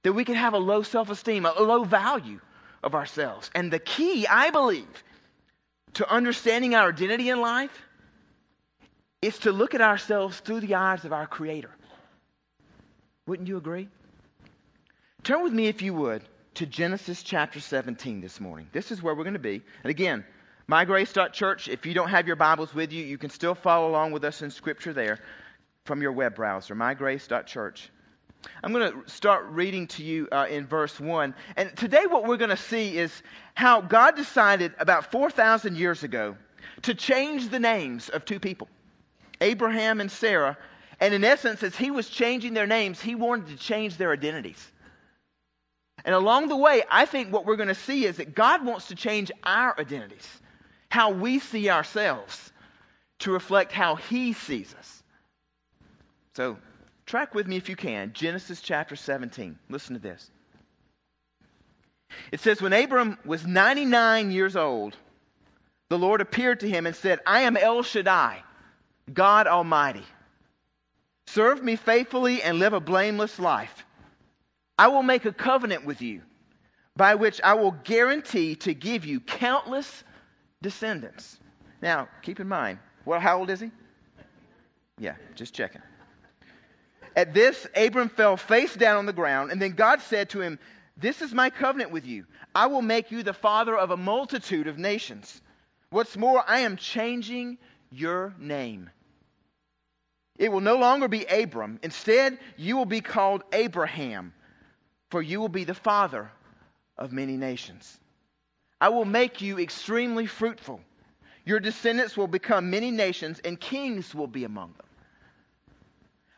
then 0.02 0.14
we 0.14 0.25
can 0.25 0.37
have 0.37 0.54
a 0.54 0.58
low 0.58 0.82
self 0.82 1.10
esteem, 1.10 1.44
a 1.46 1.62
low 1.62 1.84
value 1.84 2.40
of 2.82 2.94
ourselves. 2.94 3.50
And 3.54 3.72
the 3.72 3.78
key, 3.78 4.26
I 4.26 4.50
believe, 4.50 4.87
to 5.94 6.10
understanding 6.10 6.75
our 6.75 6.88
identity 6.88 7.28
in 7.28 7.40
life 7.40 7.76
is 9.20 9.38
to 9.40 9.52
look 9.52 9.75
at 9.75 9.81
ourselves 9.81 10.38
through 10.40 10.60
the 10.60 10.76
eyes 10.76 11.04
of 11.04 11.12
our 11.12 11.26
Creator. 11.26 11.70
Wouldn't 13.26 13.49
you 13.49 13.56
agree? 13.56 13.88
Turn 15.25 15.43
with 15.43 15.52
me, 15.52 15.67
if 15.67 15.82
you 15.82 15.93
would, 15.94 16.23
to 16.55 16.67
Genesis 16.67 17.25
chapter 17.25 17.58
17 17.58 18.20
this 18.20 18.40
morning. 18.40 18.69
This 18.73 18.93
is 18.93 19.02
where 19.02 19.14
we're 19.14 19.25
going 19.25 19.34
to 19.34 19.40
be. 19.40 19.62
And 19.82 19.90
again, 19.90 20.25
mygrace.church, 20.70 21.69
if 21.69 21.87
you 21.87 21.93
don't 21.93 22.11
have 22.11 22.28
your 22.28 22.37
Bibles 22.37 22.73
with 22.73 22.93
you, 22.93 23.05
you 23.05 23.19
can 23.19 23.31
still 23.31 23.56
follow 23.56 23.90
along 23.90 24.12
with 24.12 24.25
us 24.25 24.43
in 24.43 24.50
Scripture 24.52 24.93
there 24.93 25.19
from 25.84 26.02
your 26.02 26.12
web 26.12 26.37
browser, 26.37 26.76
mygrace.church. 26.76 27.90
I'm 28.62 28.73
going 28.73 28.93
to 28.93 29.11
start 29.11 29.46
reading 29.46 29.88
to 29.88 30.05
you 30.05 30.28
uh, 30.31 30.46
in 30.49 30.69
verse 30.69 31.00
1. 31.00 31.34
And 31.56 31.76
today, 31.76 32.06
what 32.06 32.26
we're 32.28 32.37
going 32.37 32.50
to 32.50 32.56
see 32.56 32.96
is 32.96 33.23
how 33.55 33.81
God 33.81 34.14
decided 34.14 34.73
about 34.78 35.11
4,000 35.11 35.76
years 35.76 36.05
ago 36.05 36.37
to 36.82 36.94
change 36.94 37.49
the 37.49 37.58
names 37.58 38.08
of 38.08 38.25
two 38.25 38.38
people, 38.38 38.69
Abraham 39.40 40.00
and 40.00 40.12
Sarah, 40.12 40.56
and 41.00 41.12
in 41.12 41.25
essence, 41.25 41.62
as 41.62 41.76
he 41.76 41.90
was 41.90 42.08
changing 42.08 42.54
their 42.54 42.66
names, 42.66 43.00
he 43.00 43.14
wanted 43.14 43.48
to 43.48 43.56
change 43.56 43.96
their 43.96 44.12
identities. 44.12 44.72
And 46.04 46.14
along 46.14 46.48
the 46.48 46.56
way, 46.56 46.82
I 46.90 47.04
think 47.04 47.32
what 47.32 47.44
we're 47.44 47.56
going 47.56 47.69
to 47.69 47.75
see 47.75 48.06
is 48.06 48.19
that 48.19 48.34
God 48.34 48.64
wants 48.64 48.88
to 48.88 48.94
change 48.94 49.31
our 49.43 49.78
identities, 49.78 50.26
how 50.88 51.10
we 51.10 51.38
see 51.38 51.69
ourselves, 51.69 52.52
to 53.21 53.32
reflect 53.32 53.73
how 53.73 53.97
he 53.97 54.32
sees 54.32 54.75
us. 54.75 55.02
So, 56.35 56.59
track 57.06 57.35
with 57.35 57.47
me 57.47 57.56
if 57.56 57.68
you 57.68 57.76
can. 57.76 58.12
Genesis 58.12 58.61
chapter 58.61 58.94
17. 58.94 59.59
Listen 59.68 59.94
to 59.94 60.00
this. 60.00 60.30
It 62.30 62.40
says, 62.40 62.62
When 62.62 62.73
Abram 62.73 63.18
was 63.25 63.47
99 63.47 64.30
years 64.30 64.54
old, 64.54 64.97
the 65.88 65.99
Lord 65.99 66.21
appeared 66.21 66.61
to 66.61 66.68
him 66.68 66.87
and 66.87 66.94
said, 66.94 67.21
I 67.26 67.42
am 67.42 67.56
El 67.56 67.82
Shaddai, 67.82 68.42
God 69.12 69.47
Almighty. 69.47 70.04
Serve 71.26 71.62
me 71.62 71.76
faithfully 71.76 72.42
and 72.42 72.59
live 72.59 72.73
a 72.73 72.80
blameless 72.80 73.38
life. 73.38 73.85
I 74.78 74.88
will 74.88 75.02
make 75.02 75.25
a 75.25 75.33
covenant 75.33 75.85
with 75.85 76.02
you 76.02 76.23
by 76.97 77.14
which 77.14 77.40
I 77.42 77.54
will 77.54 77.73
guarantee 77.73 78.56
to 78.56 78.75
give 78.75 79.04
you 79.04 79.21
countless 79.21 80.04
descendants. 80.62 81.38
Now, 81.83 82.09
keep 82.23 82.40
in 82.40 82.49
mind, 82.49 82.78
well, 83.04 83.21
how 83.21 83.38
old 83.38 83.50
is 83.50 83.61
he? 83.61 83.71
Yeah, 84.99 85.16
just 85.35 85.54
checking. 85.54 85.83
At 87.14 87.35
this, 87.35 87.66
Abram 87.75 88.09
fell 88.09 88.37
face 88.37 88.75
down 88.75 88.97
on 88.97 89.06
the 89.06 89.12
ground, 89.12 89.50
and 89.50 89.61
then 89.61 89.73
God 89.73 90.00
said 90.02 90.30
to 90.30 90.40
him, 90.40 90.59
This 90.97 91.23
is 91.23 91.33
my 91.33 91.50
covenant 91.50 91.90
with 91.90 92.06
you. 92.06 92.25
I 92.54 92.66
will 92.66 92.83
make 92.83 93.11
you 93.11 93.23
the 93.23 93.33
father 93.33 93.76
of 93.76 93.90
a 93.90 93.97
multitude 93.97 94.66
of 94.66 94.78
nations. 94.78 95.40
What's 95.90 96.16
more, 96.16 96.42
I 96.47 96.61
am 96.61 96.76
changing 96.76 97.59
your 97.90 98.35
name. 98.38 98.90
It 100.38 100.52
will 100.52 100.61
no 100.61 100.76
longer 100.76 101.09
be 101.09 101.25
Abram. 101.25 101.78
Instead, 101.83 102.38
you 102.57 102.76
will 102.76 102.87
be 102.87 103.00
called 103.00 103.43
Abraham, 103.52 104.35
for 105.11 105.23
you 105.23 105.40
will 105.40 105.49
be 105.49 105.64
the 105.64 105.75
father 105.75 106.31
of 106.99 107.12
many 107.12 107.37
nations. 107.37 107.99
I 108.81 108.90
will 108.90 109.05
make 109.05 109.40
you 109.40 109.59
extremely 109.59 110.26
fruitful. 110.26 110.81
Your 111.45 111.61
descendants 111.61 112.16
will 112.16 112.26
become 112.26 112.71
many 112.71 112.90
nations, 112.90 113.40
and 113.45 113.59
kings 113.59 114.14
will 114.14 114.26
be 114.26 114.45
among 114.45 114.75
them. 114.75 114.87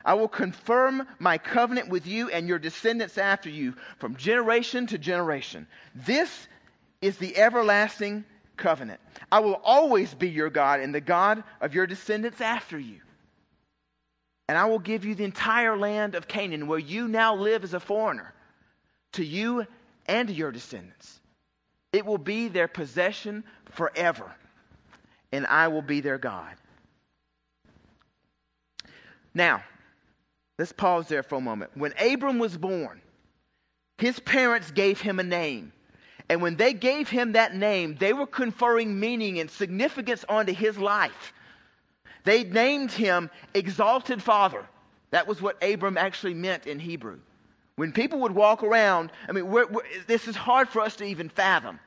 I 0.05 0.15
will 0.15 0.29
confirm 0.29 1.07
my 1.19 1.39
covenant 1.39 1.89
with 1.89 2.07
you 2.07 2.31
and 2.31 2.47
your 2.47 2.59
descendants 2.59 3.19
after 3.19 3.51
you 3.51 3.75
from 3.99 4.17
generation 4.17 4.87
to 4.89 4.99
generation. 4.99 5.67
This 5.95 6.47
is 7.03 7.19
the 7.19 7.37
everlasting 7.37 8.25
covenant. 8.57 9.01
I 9.33 9.41
will 9.41 9.61
always 9.65 10.15
be 10.15 10.29
your 10.29 10.51
God 10.51 10.81
and 10.81 10.95
the 10.95 11.01
God 11.01 11.43
of 11.61 11.75
your 11.75 11.87
descendants 11.87 12.41
after 12.41 12.79
you 12.79 13.01
and 14.49 14.57
I 14.57 14.65
will 14.65 14.79
give 14.79 15.05
you 15.05 15.15
the 15.15 15.25
entire 15.25 15.77
land 15.77 16.15
of 16.15 16.27
Canaan, 16.27 16.67
where 16.67 16.79
you 16.79 17.07
now 17.07 17.35
live 17.35 17.65
as 17.65 17.75
a 17.75 17.81
foreigner, 17.81 18.33
to 19.13 19.25
you 19.25 19.67
and 20.07 20.29
to 20.29 20.35
your 20.35 20.51
descendants. 20.51 21.21
It 21.93 22.05
will 22.05 22.19
be 22.19 22.49
their 22.49 22.69
possession 22.69 23.45
forever, 23.71 24.35
and 25.33 25.47
I 25.47 25.69
will 25.69 25.83
be 25.83 26.01
their 26.01 26.19
God. 26.19 26.55
Now, 29.35 29.63
let's 30.59 30.73
pause 30.73 31.09
there 31.09 31.23
for 31.23 31.37
a 31.37 31.41
moment. 31.41 31.71
When 31.75 31.93
Abram 31.99 32.39
was 32.39 32.57
born, 32.57 33.01
his 33.99 34.19
parents 34.19 34.71
gave 34.71 35.01
him 35.01 35.21
a 35.21 35.25
name. 35.25 35.73
And 36.31 36.43
when 36.43 36.57
they 36.57 36.75
gave 36.75 37.09
him 37.09 37.33
that 37.33 37.55
name, 37.55 37.97
they 37.99 38.13
were 38.13 38.27
conferring 38.27 38.99
meaning 38.99 39.41
and 39.41 39.51
significance 39.51 40.25
onto 40.29 40.53
his 40.53 40.79
life. 40.79 41.33
They 42.29 42.45
named 42.45 42.93
him 42.93 43.31
Exalted 43.55 44.23
Father. 44.23 44.63
That 45.13 45.27
was 45.27 45.41
what 45.41 45.57
Abram 45.65 45.97
actually 45.97 46.35
meant 46.35 46.67
in 46.67 46.79
Hebrew. 46.79 47.21
When 47.77 47.91
people 47.91 48.21
would 48.21 48.33
walk 48.33 48.63
around, 48.63 49.13
I 49.27 49.33
mean, 49.33 49.51
we're, 49.51 49.67
we're, 49.67 49.81
this 50.07 50.29
is 50.29 50.37
hard 50.37 50.69
for 50.69 50.83
us 50.83 50.97
to 50.97 51.05
even 51.05 51.31
fathom. 51.31 51.81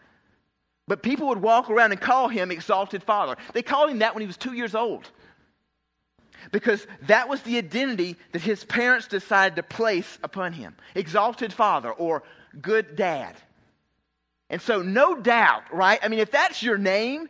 But 0.87 1.03
people 1.03 1.27
would 1.27 1.43
walk 1.43 1.69
around 1.69 1.91
and 1.91 2.01
call 2.01 2.27
him 2.27 2.49
Exalted 2.49 3.03
Father. 3.03 3.35
They 3.53 3.61
called 3.61 3.91
him 3.91 3.99
that 3.99 4.15
when 4.15 4.21
he 4.21 4.25
was 4.25 4.35
two 4.35 4.53
years 4.53 4.73
old. 4.73 5.07
Because 6.51 6.87
that 7.03 7.29
was 7.29 7.39
the 7.43 7.59
identity 7.59 8.15
that 8.31 8.41
his 8.41 8.63
parents 8.63 9.05
decided 9.05 9.57
to 9.57 9.63
place 9.63 10.17
upon 10.23 10.53
him 10.53 10.75
Exalted 10.95 11.53
Father 11.53 11.91
or 11.91 12.23
Good 12.59 12.95
Dad. 12.95 13.35
And 14.49 14.59
so, 14.59 14.81
no 14.81 15.13
doubt, 15.13 15.71
right? 15.71 15.99
I 16.01 16.07
mean, 16.07 16.19
if 16.19 16.31
that's 16.31 16.63
your 16.63 16.79
name, 16.79 17.29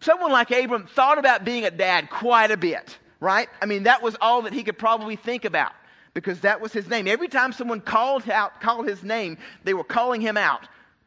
someone 0.00 0.32
like 0.32 0.50
Abram 0.50 0.86
thought 0.86 1.18
about 1.18 1.44
being 1.44 1.64
a 1.64 1.70
dad 1.70 2.10
quite 2.10 2.50
a 2.50 2.56
bit, 2.56 2.98
right? 3.20 3.48
I 3.60 3.66
mean, 3.66 3.84
that 3.84 4.02
was 4.02 4.16
all 4.20 4.42
that 4.42 4.52
he 4.52 4.62
could 4.62 4.78
probably 4.78 5.16
think 5.16 5.44
about 5.44 5.72
because 6.14 6.40
that 6.40 6.60
was 6.60 6.72
his 6.72 6.88
name. 6.88 7.08
Every 7.08 7.28
time 7.28 7.52
someone 7.52 7.80
called 7.80 8.28
out, 8.30 8.60
called 8.60 8.88
his 8.88 9.02
name, 9.02 9.38
they 9.64 9.74
were 9.74 9.84
calling 9.84 10.20
him 10.20 10.36
out 10.36 10.66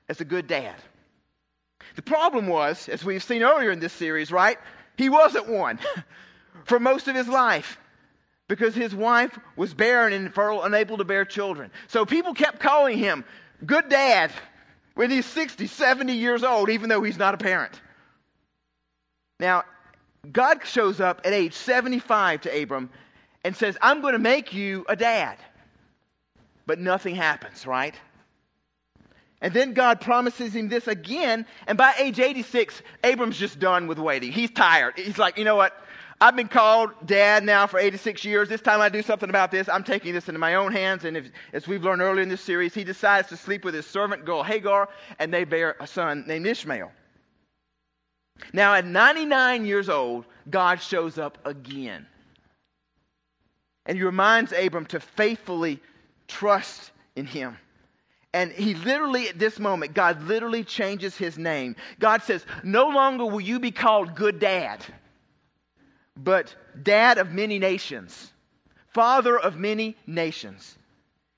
as 0.10 0.22
a 0.22 0.26
good 0.26 0.48
dad. 0.48 0.76
The 1.96 2.02
problem 2.02 2.48
was, 2.48 2.90
as 2.90 3.04
we've 3.04 3.24
seen 3.24 3.42
earlier 3.42 3.72
in 3.72 3.80
this 3.80 3.94
series, 3.94 4.32
right? 4.32 4.58
He 4.98 5.10
wasn't 5.10 5.48
one 5.48 5.80
for 6.66 6.80
most 6.80 7.08
of 7.08 7.16
his 7.16 7.28
life 7.28 7.78
because 8.48 8.76
his 8.76 8.94
wife 8.94 9.38
was 9.56 9.74
barren 9.74 10.14
and 10.14 10.26
infertile, 10.26 10.64
unable 10.64 10.98
to 10.98 11.04
bear 11.04 11.26
children. 11.26 11.72
So 11.88 12.06
people 12.06 12.34
kept 12.34 12.60
calling 12.60 12.98
him 12.98 13.26
good 13.66 13.90
dad 13.90 14.32
when 14.96 15.10
he's 15.10 15.26
60, 15.26 15.68
70 15.68 16.14
years 16.14 16.44
old, 16.44 16.70
even 16.70 16.90
though 16.90 17.04
he's 17.04 17.18
not 17.18 17.34
a 17.34 17.38
parent. 17.38 17.80
Now, 19.40 19.64
God 20.32 20.66
shows 20.66 21.00
up 21.00 21.22
at 21.26 21.34
age 21.34 21.54
75 21.54 22.42
to 22.42 22.62
Abram 22.62 22.90
and 23.44 23.56
says, 23.56 23.78
I'm 23.82 24.02
going 24.02 24.14
to 24.14 24.20
make 24.20 24.54
you 24.54 24.86
a 24.90 24.96
dad. 24.96 25.38
But 26.66 26.80
nothing 26.80 27.16
happens, 27.16 27.66
right? 27.66 27.96
And 29.40 29.54
then 29.54 29.74
God 29.74 30.02
promises 30.02 30.56
him 30.56 30.68
this 30.68 30.88
again, 30.88 31.46
and 31.68 31.78
by 31.78 31.94
age 32.00 32.20
86, 32.20 32.82
Abram's 33.04 33.38
just 33.38 33.60
done 33.60 33.86
with 33.86 34.00
waiting. 34.00 34.32
He's 34.32 34.50
tired. 34.50 34.98
He's 34.98 35.20
like, 35.20 35.38
you 35.38 35.46
know 35.46 35.56
what? 35.56 35.74
I've 36.20 36.36
been 36.36 36.48
called 36.48 36.90
dad 37.06 37.44
now 37.44 37.68
for 37.68 37.80
86 37.80 38.26
years. 38.26 38.50
This 38.50 38.62
time 38.62 38.82
I 38.82 38.90
do 38.90 39.04
something 39.04 39.30
about 39.30 39.52
this. 39.52 39.70
I'm 39.70 39.84
taking 39.84 40.16
this 40.16 40.28
into 40.28 40.40
my 40.40 40.56
own 40.56 40.72
hands. 40.72 41.06
And 41.06 41.16
if, 41.16 41.30
as 41.54 41.68
we've 41.68 41.84
learned 41.84 42.02
earlier 42.02 42.24
in 42.24 42.30
this 42.30 42.42
series, 42.42 42.74
he 42.74 42.84
decides 42.84 43.30
to 43.30 43.38
sleep 43.38 43.64
with 43.64 43.76
his 43.76 43.86
servant 43.86 44.26
girl 44.26 44.42
Hagar, 44.42 44.90
and 45.20 45.32
they 45.32 45.44
bear 45.44 45.76
a 45.80 45.86
son 45.86 46.24
named 46.26 46.48
Ishmael. 46.48 46.92
Now, 48.54 48.76
at 48.76 48.86
99 48.86 49.66
years 49.66 49.90
old, 49.90 50.26
God 50.50 50.82
shows 50.82 51.18
up 51.18 51.38
again. 51.46 52.06
And 53.86 53.98
he 53.98 54.04
reminds 54.04 54.52
Abram 54.52 54.86
to 54.88 55.00
faithfully 55.00 55.82
trust 56.28 56.92
in 57.16 57.26
him. 57.26 57.58
And 58.34 58.52
he 58.52 58.76
literally, 58.76 59.30
at 59.30 59.40
this 59.40 59.58
moment, 59.60 59.94
God 59.94 60.24
literally 60.24 60.64
changes 60.64 61.16
his 61.16 61.38
name. 61.38 61.76
God 61.98 62.22
says, 62.24 62.46
No 62.64 62.90
longer 62.90 63.26
will 63.26 63.42
you 63.42 63.60
be 63.60 63.72
called 63.72 64.16
good 64.16 64.40
dad, 64.40 64.86
but 66.16 66.54
dad 66.84 67.18
of 67.18 67.32
many 67.32 67.58
nations, 67.58 68.32
father 68.90 69.40
of 69.40 69.56
many 69.56 69.96
nations. 70.06 70.77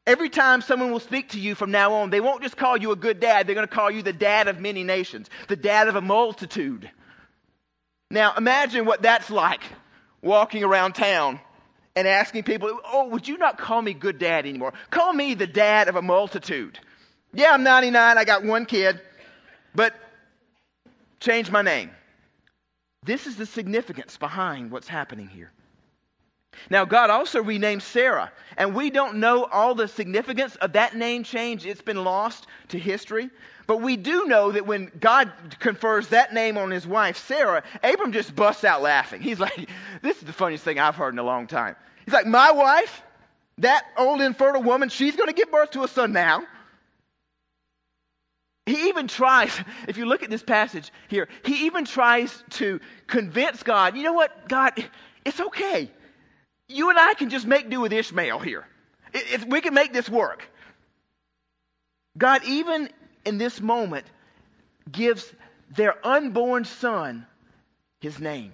Every 0.10 0.30
time 0.30 0.62
someone 0.62 0.92
will 0.92 1.00
speak 1.00 1.30
to 1.30 1.40
you 1.40 1.54
from 1.54 1.70
now 1.70 1.94
on, 1.94 2.10
they 2.10 2.20
won't 2.20 2.42
just 2.42 2.58
call 2.58 2.76
you 2.76 2.92
a 2.92 2.96
good 2.96 3.20
dad, 3.20 3.46
they're 3.46 3.54
going 3.54 3.68
to 3.68 3.72
call 3.72 3.92
you 3.92 4.02
the 4.02 4.12
dad 4.12 4.48
of 4.48 4.60
many 4.60 4.84
nations, 4.84 5.30
the 5.48 5.56
dad 5.56 5.88
of 5.88 5.96
a 5.96 6.02
multitude. 6.02 6.90
Now, 8.10 8.34
imagine 8.36 8.86
what 8.86 9.04
that's 9.04 9.30
like 9.30 9.62
walking 10.24 10.64
around 10.64 10.94
town 10.94 11.40
and 11.96 12.08
asking 12.08 12.42
people, 12.42 12.80
Oh, 12.92 13.10
would 13.10 13.28
you 13.28 13.38
not 13.38 13.60
call 13.60 13.84
me 13.84 13.94
good 13.94 14.18
dad 14.18 14.48
anymore? 14.48 14.74
Call 14.90 15.14
me 15.14 15.36
the 15.36 15.46
dad 15.46 15.90
of 15.90 15.96
a 15.96 16.02
multitude. 16.02 16.80
Yeah, 17.32 17.52
I'm 17.52 17.62
99, 17.62 18.18
I 18.18 18.26
got 18.26 18.44
one 18.44 18.66
kid, 18.66 19.00
but 19.76 19.94
change 21.20 21.52
my 21.52 21.62
name. 21.62 21.92
This 23.06 23.28
is 23.28 23.36
the 23.36 23.46
significance 23.46 24.18
behind 24.18 24.72
what's 24.72 24.88
happening 24.88 25.28
here. 25.28 25.52
Now, 26.70 26.86
God 26.86 27.10
also 27.10 27.42
renamed 27.42 27.84
Sarah, 27.84 28.32
and 28.58 28.76
we 28.76 28.90
don't 28.90 29.18
know 29.18 29.46
all 29.46 29.76
the 29.76 29.88
significance 29.88 30.56
of 30.58 30.74
that 30.74 30.96
name 30.96 31.24
change. 31.24 31.66
It's 31.66 31.82
been 31.82 32.04
lost 32.04 32.48
to 32.70 32.80
history. 32.80 33.30
But 33.68 33.82
we 33.82 33.98
do 33.98 34.26
know 34.26 34.52
that 34.52 34.66
when 34.66 34.92
God 35.00 35.32
confers 35.60 36.08
that 36.08 36.34
name 36.34 36.58
on 36.58 36.72
his 36.72 36.88
wife, 36.88 37.18
Sarah, 37.18 37.64
Abram 37.84 38.12
just 38.12 38.36
busts 38.36 38.64
out 38.64 38.82
laughing. 38.82 39.22
He's 39.22 39.40
like, 39.40 39.70
This 40.02 40.18
is 40.18 40.24
the 40.24 40.34
funniest 40.34 40.64
thing 40.64 40.80
I've 40.80 40.96
heard 40.96 41.14
in 41.14 41.20
a 41.20 41.24
long 41.24 41.46
time. 41.46 41.76
He's 42.04 42.14
like, 42.14 42.26
My 42.26 42.52
wife, 42.52 43.04
that 43.60 43.86
old 43.96 44.22
infertile 44.22 44.64
woman, 44.64 44.90
she's 44.90 45.16
going 45.16 45.28
to 45.28 45.36
give 45.36 45.52
birth 45.52 45.72
to 45.72 45.84
a 45.84 45.88
son 45.88 46.14
now. 46.14 46.44
He 48.66 48.90
even 48.90 49.08
tries, 49.08 49.52
if 49.88 49.98
you 49.98 50.06
look 50.06 50.24
at 50.24 50.30
this 50.30 50.44
passage 50.44 50.92
here, 51.08 51.28
he 51.44 51.68
even 51.68 51.86
tries 51.86 52.44
to 52.52 52.80
convince 53.08 53.64
God, 53.64 53.96
you 53.96 54.04
know 54.04 54.14
what, 54.14 54.48
God, 54.48 54.74
it's 55.26 55.40
okay 55.40 55.92
you 56.70 56.90
and 56.90 57.00
I 57.00 57.16
can 57.16 57.30
just 57.30 57.48
make 57.48 57.70
do 57.70 57.82
with 57.82 57.92
Ishmael 57.92 58.40
here. 58.40 58.66
If 59.14 59.46
we 59.46 59.60
can 59.60 59.74
make 59.74 59.92
this 59.92 60.08
work. 60.08 60.48
God, 62.18 62.44
even 62.46 62.90
in 63.26 63.38
this 63.40 63.60
moment, 63.60 64.06
gives 64.90 65.32
their 65.76 65.96
unborn 66.06 66.66
son 66.66 67.26
his 68.02 68.20
name. 68.20 68.54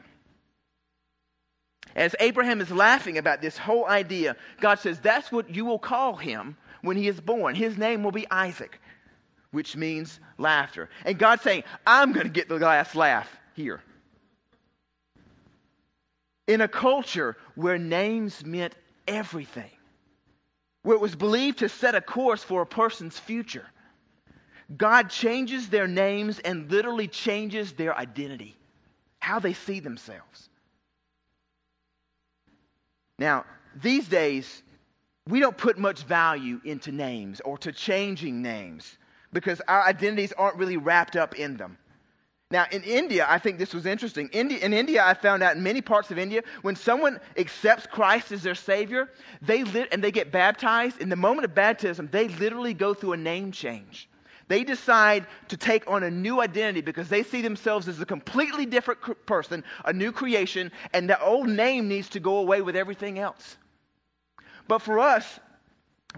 As 1.96 2.16
Abraham 2.20 2.62
is 2.62 2.72
laughing 2.72 3.18
about 3.18 3.42
this 3.42 3.58
whole 3.58 3.86
idea, 3.86 4.36
God 4.60 4.80
says, 4.80 5.00
That's 5.00 5.32
what 5.32 5.54
you 5.54 5.66
will 5.66 5.80
call 5.80 6.16
him 6.16 6.58
when 6.82 6.98
he 6.98 7.08
is 7.08 7.20
born. 7.20 7.56
His 7.56 7.78
name 7.78 8.04
will 8.04 8.12
be 8.12 8.30
Isaac, 8.30 8.80
which 9.52 9.76
means 9.76 10.20
laughter. 10.38 10.90
And 11.06 11.18
God's 11.18 11.42
saying, 11.42 11.64
I'm 11.86 12.12
going 12.12 12.28
to 12.28 12.34
get 12.34 12.50
the 12.50 12.60
last 12.60 12.96
laugh 12.96 13.30
here 13.56 13.82
in 16.48 16.62
a 16.62 16.68
culture 16.68 17.36
where 17.56 17.78
names 17.78 18.46
meant 18.46 18.76
everything, 19.08 19.72
where 20.84 20.96
it 20.96 21.02
was 21.02 21.16
believed 21.16 21.60
to 21.60 21.70
set 21.70 21.96
a 21.96 22.02
course 22.02 22.44
for 22.44 22.62
a 22.62 22.66
person's 22.66 23.18
future. 23.18 23.66
God 24.76 25.10
changes 25.10 25.70
their 25.70 25.88
names 25.88 26.40
and 26.40 26.72
literally 26.72 27.08
changes 27.08 27.74
their 27.74 27.98
identity, 27.98 28.56
how 29.20 29.40
they 29.40 29.54
see 29.54 29.80
themselves. 29.80 30.50
Now, 33.18 33.46
these 33.82 34.08
days, 34.08 34.64
we 35.28 35.40
don't 35.40 35.58
put 35.58 35.78
much 35.78 36.04
value 36.04 36.60
into 36.66 36.92
names 36.92 37.42
or 37.42 37.58
to 37.60 37.72
changing 37.72 38.42
names 38.42 38.98
because 39.34 39.62
our 39.68 39.84
identities 39.84 40.34
aren't 40.34 40.58
really 40.58 40.78
wrapped 40.78 41.16
up 41.16 41.36
in 41.36 41.58
them. 41.58 41.78
Now, 42.52 42.66
in 42.72 42.84
India, 42.84 43.26
I 43.28 43.40
think 43.40 43.58
this 43.58 43.74
was 43.74 43.88
interesting. 43.88 44.30
in 44.30 44.52
India, 44.52 45.04
I 45.04 45.16
found 45.16 45.42
out 45.42 45.56
in 45.56 45.64
many 45.64 45.82
parts 45.82 46.12
of 46.12 46.20
India, 46.20 46.44
when 46.62 46.76
someone 46.76 47.20
accepts 47.38 47.88
Christ 47.88 48.32
as 48.32 48.44
their 48.44 48.54
Savior, 48.54 49.10
they 49.42 49.64
lit, 49.64 49.90
and 49.92 50.04
they 50.04 50.12
get 50.12 50.32
baptized, 50.32 51.02
in 51.02 51.10
the 51.10 51.16
moment 51.16 51.46
of 51.46 51.56
baptism, 51.56 52.08
they 52.12 52.28
literally 52.28 52.76
go 52.76 52.94
through 52.94 53.14
a 53.14 53.18
name 53.18 53.52
change. 53.52 54.08
They 54.48 54.64
decide 54.64 55.26
to 55.48 55.58
take 55.58 55.90
on 55.90 56.04
a 56.04 56.12
new 56.12 56.40
identity 56.40 56.82
because 56.82 57.10
they 57.10 57.24
see 57.24 57.42
themselves 57.42 57.88
as 57.88 58.00
a 58.00 58.06
completely 58.06 58.68
different 58.68 59.02
person, 59.26 59.64
a 59.84 59.92
new 59.92 60.12
creation, 60.12 60.72
and 60.94 61.10
the 61.10 61.20
old 61.20 61.50
name 61.50 61.88
needs 61.88 62.10
to 62.10 62.20
go 62.20 62.38
away 62.38 62.62
with 62.62 62.76
everything 62.76 63.18
else. 63.18 63.58
But 64.68 64.84
for 64.84 65.00
us, 65.00 65.40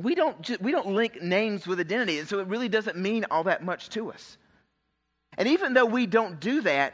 we 0.01 0.13
don't, 0.13 0.41
just, 0.41 0.61
we 0.61 0.73
don't 0.73 0.87
link 0.87 1.21
names 1.21 1.65
with 1.65 1.79
identity, 1.79 2.19
and 2.19 2.27
so 2.27 2.39
it 2.39 2.47
really 2.47 2.67
doesn't 2.67 2.97
mean 2.97 3.25
all 3.31 3.45
that 3.45 3.63
much 3.63 3.87
to 3.91 4.11
us. 4.11 4.37
And 5.37 5.47
even 5.49 5.73
though 5.73 5.85
we 5.85 6.07
don't 6.07 6.39
do 6.39 6.61
that, 6.61 6.93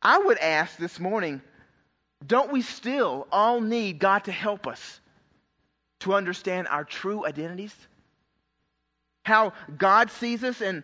I 0.00 0.18
would 0.18 0.38
ask 0.38 0.76
this 0.76 1.00
morning 1.00 1.42
don't 2.26 2.52
we 2.52 2.62
still 2.62 3.26
all 3.30 3.60
need 3.60 3.98
God 3.98 4.24
to 4.24 4.32
help 4.32 4.66
us 4.66 5.00
to 6.00 6.14
understand 6.14 6.68
our 6.68 6.84
true 6.84 7.26
identities? 7.26 7.74
How 9.24 9.52
God 9.76 10.10
sees 10.10 10.42
us 10.42 10.60
and 10.60 10.82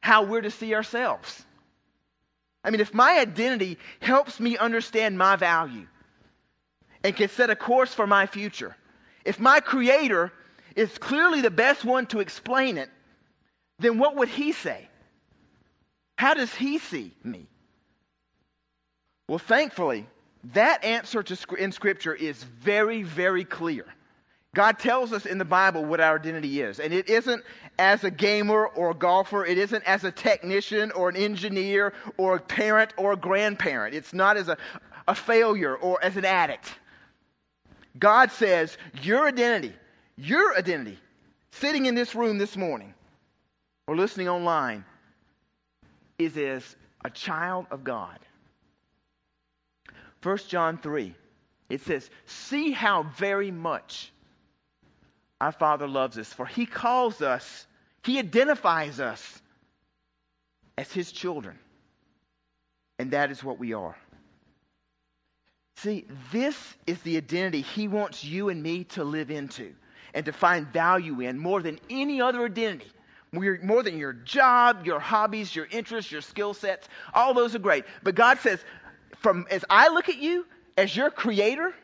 how 0.00 0.24
we're 0.24 0.42
to 0.42 0.50
see 0.50 0.74
ourselves. 0.74 1.44
I 2.62 2.70
mean, 2.70 2.80
if 2.80 2.94
my 2.94 3.18
identity 3.18 3.78
helps 4.00 4.38
me 4.38 4.56
understand 4.56 5.18
my 5.18 5.36
value 5.36 5.86
and 7.02 7.16
can 7.16 7.28
set 7.28 7.50
a 7.50 7.56
course 7.56 7.94
for 7.94 8.06
my 8.06 8.26
future, 8.26 8.76
if 9.24 9.40
my 9.40 9.60
Creator 9.60 10.32
is 10.76 10.96
clearly 10.98 11.40
the 11.40 11.50
best 11.50 11.84
one 11.84 12.06
to 12.06 12.20
explain 12.20 12.78
it, 12.78 12.90
then 13.78 13.98
what 13.98 14.16
would 14.16 14.28
He 14.28 14.52
say? 14.52 14.88
How 16.18 16.34
does 16.34 16.52
he 16.52 16.78
see 16.78 17.14
me? 17.22 17.46
Well, 19.28 19.38
thankfully, 19.38 20.06
That 20.54 20.84
answer 20.84 21.22
to, 21.22 21.54
in 21.56 21.72
Scripture 21.72 22.14
is 22.14 22.42
very, 22.42 23.02
very 23.02 23.44
clear. 23.44 23.84
God 24.54 24.78
tells 24.78 25.12
us 25.12 25.26
in 25.26 25.38
the 25.38 25.44
Bible 25.44 25.84
what 25.84 26.00
our 26.00 26.16
identity 26.16 26.60
is. 26.60 26.80
And 26.80 26.92
it 26.92 27.08
isn't 27.08 27.44
as 27.78 28.02
a 28.04 28.10
gamer 28.10 28.66
or 28.66 28.90
a 28.90 28.94
golfer. 28.94 29.44
It 29.44 29.58
isn't 29.58 29.84
as 29.84 30.04
a 30.04 30.10
technician 30.10 30.90
or 30.92 31.08
an 31.08 31.16
engineer 31.16 31.92
or 32.16 32.36
a 32.36 32.40
parent 32.40 32.94
or 32.96 33.12
a 33.12 33.16
grandparent. 33.16 33.94
It's 33.94 34.14
not 34.14 34.36
as 34.36 34.48
a, 34.48 34.56
a 35.06 35.14
failure 35.14 35.76
or 35.76 36.02
as 36.02 36.16
an 36.16 36.24
addict. 36.24 36.72
God 37.98 38.32
says 38.32 38.76
your 39.02 39.26
identity, 39.26 39.74
your 40.16 40.56
identity, 40.56 40.98
sitting 41.50 41.86
in 41.86 41.94
this 41.94 42.14
room 42.14 42.38
this 42.38 42.56
morning 42.56 42.94
or 43.86 43.96
listening 43.96 44.28
online, 44.28 44.84
is 46.18 46.36
as 46.36 46.76
a 47.04 47.10
child 47.10 47.66
of 47.70 47.84
God. 47.84 48.18
1 50.22 50.38
John 50.48 50.78
3, 50.78 51.14
it 51.68 51.82
says, 51.82 52.08
See 52.26 52.72
how 52.72 53.04
very 53.04 53.50
much 53.50 54.12
our 55.40 55.52
Father 55.52 55.86
loves 55.86 56.18
us, 56.18 56.32
for 56.32 56.46
He 56.46 56.66
calls 56.66 57.22
us, 57.22 57.66
He 58.02 58.18
identifies 58.18 58.98
us 58.98 59.42
as 60.76 60.92
His 60.92 61.12
children. 61.12 61.58
And 62.98 63.12
that 63.12 63.30
is 63.30 63.44
what 63.44 63.60
we 63.60 63.74
are. 63.74 63.96
See, 65.76 66.04
this 66.32 66.56
is 66.88 67.00
the 67.02 67.16
identity 67.16 67.60
He 67.60 67.86
wants 67.86 68.24
you 68.24 68.48
and 68.48 68.60
me 68.60 68.84
to 68.84 69.04
live 69.04 69.30
into 69.30 69.72
and 70.12 70.26
to 70.26 70.32
find 70.32 70.66
value 70.66 71.20
in 71.20 71.38
more 71.38 71.62
than 71.62 71.78
any 71.88 72.20
other 72.20 72.44
identity. 72.44 72.90
More 73.32 73.82
than 73.82 73.98
your 73.98 74.12
job, 74.12 74.86
your 74.86 75.00
hobbies, 75.00 75.54
your 75.54 75.66
interests, 75.70 76.10
your 76.10 76.22
skill 76.22 76.54
sets. 76.54 76.88
All 77.12 77.34
those 77.34 77.54
are 77.54 77.58
great. 77.58 77.84
But 78.02 78.14
God 78.14 78.38
says, 78.38 78.58
from 79.18 79.46
as 79.50 79.64
I 79.68 79.88
look 79.88 80.08
at 80.08 80.18
you 80.18 80.46
as 80.76 80.96
your 80.96 81.10
creator, 81.10 81.74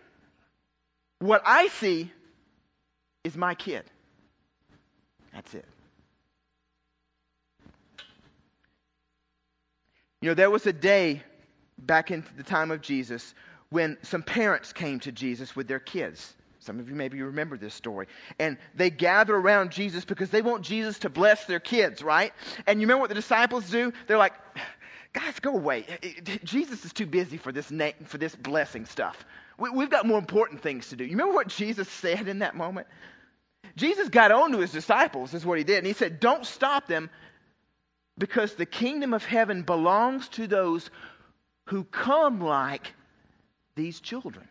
what 1.18 1.42
I 1.44 1.68
see 1.68 2.10
is 3.24 3.36
my 3.36 3.54
kid. 3.54 3.84
That's 5.32 5.54
it. 5.54 5.66
You 10.20 10.30
know, 10.30 10.34
there 10.34 10.50
was 10.50 10.66
a 10.66 10.72
day 10.72 11.22
back 11.78 12.10
in 12.10 12.24
the 12.36 12.42
time 12.42 12.70
of 12.70 12.80
Jesus 12.80 13.34
when 13.68 13.98
some 14.02 14.22
parents 14.22 14.72
came 14.72 15.00
to 15.00 15.12
Jesus 15.12 15.54
with 15.54 15.68
their 15.68 15.80
kids. 15.80 16.32
Some 16.64 16.80
of 16.80 16.88
you 16.88 16.94
maybe 16.94 17.20
remember 17.20 17.58
this 17.58 17.74
story. 17.74 18.06
And 18.38 18.56
they 18.74 18.88
gather 18.88 19.36
around 19.36 19.70
Jesus 19.70 20.04
because 20.04 20.30
they 20.30 20.40
want 20.40 20.64
Jesus 20.64 20.98
to 21.00 21.10
bless 21.10 21.44
their 21.44 21.60
kids, 21.60 22.02
right? 22.02 22.32
And 22.66 22.80
you 22.80 22.86
remember 22.86 23.02
what 23.02 23.08
the 23.10 23.14
disciples 23.14 23.68
do? 23.70 23.92
They're 24.06 24.18
like, 24.18 24.32
guys, 25.12 25.38
go 25.40 25.54
away. 25.54 25.84
Jesus 26.42 26.84
is 26.84 26.92
too 26.92 27.06
busy 27.06 27.36
for 27.36 27.52
this, 27.52 27.70
na- 27.70 27.92
for 28.06 28.16
this 28.16 28.34
blessing 28.34 28.86
stuff. 28.86 29.24
We, 29.58 29.70
we've 29.70 29.90
got 29.90 30.06
more 30.06 30.18
important 30.18 30.62
things 30.62 30.88
to 30.88 30.96
do. 30.96 31.04
You 31.04 31.12
remember 31.12 31.34
what 31.34 31.48
Jesus 31.48 31.88
said 31.88 32.28
in 32.28 32.38
that 32.38 32.56
moment? 32.56 32.86
Jesus 33.76 34.08
got 34.08 34.32
on 34.32 34.52
to 34.52 34.58
his 34.58 34.72
disciples, 34.72 35.34
is 35.34 35.44
what 35.44 35.58
he 35.58 35.64
did. 35.64 35.78
And 35.78 35.86
he 35.86 35.92
said, 35.92 36.18
Don't 36.18 36.46
stop 36.46 36.86
them 36.86 37.10
because 38.16 38.54
the 38.54 38.66
kingdom 38.66 39.12
of 39.12 39.24
heaven 39.24 39.62
belongs 39.62 40.28
to 40.30 40.46
those 40.46 40.90
who 41.66 41.84
come 41.84 42.40
like 42.40 42.92
these 43.74 44.00
children. 44.00 44.48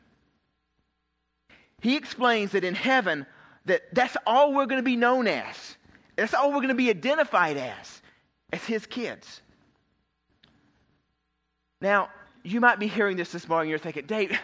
He 1.84 1.98
explains 1.98 2.54
that 2.54 2.63
in 2.63 2.75
heaven, 2.75 3.25
that 3.66 3.94
that's 3.94 4.16
all 4.25 4.54
we're 4.54 4.68
going 4.68 4.80
to 4.80 4.86
be 4.86 4.96
known 4.96 5.28
as. 5.28 5.75
That's 6.16 6.34
all 6.34 6.48
we're 6.50 6.60
going 6.60 6.70
to 6.70 6.75
be 6.75 6.90
identified 6.90 7.58
as, 7.58 8.02
as 8.54 8.63
his 8.63 8.86
kids. 8.86 9.42
Now, 11.82 12.08
you 12.42 12.62
might 12.62 12.80
be 12.80 12.88
hearing 12.88 13.18
this 13.18 13.34
this 13.34 13.50
morning, 13.50 13.70
you're 13.70 13.80
thinking, 13.80 14.06
Dave, 14.06 14.40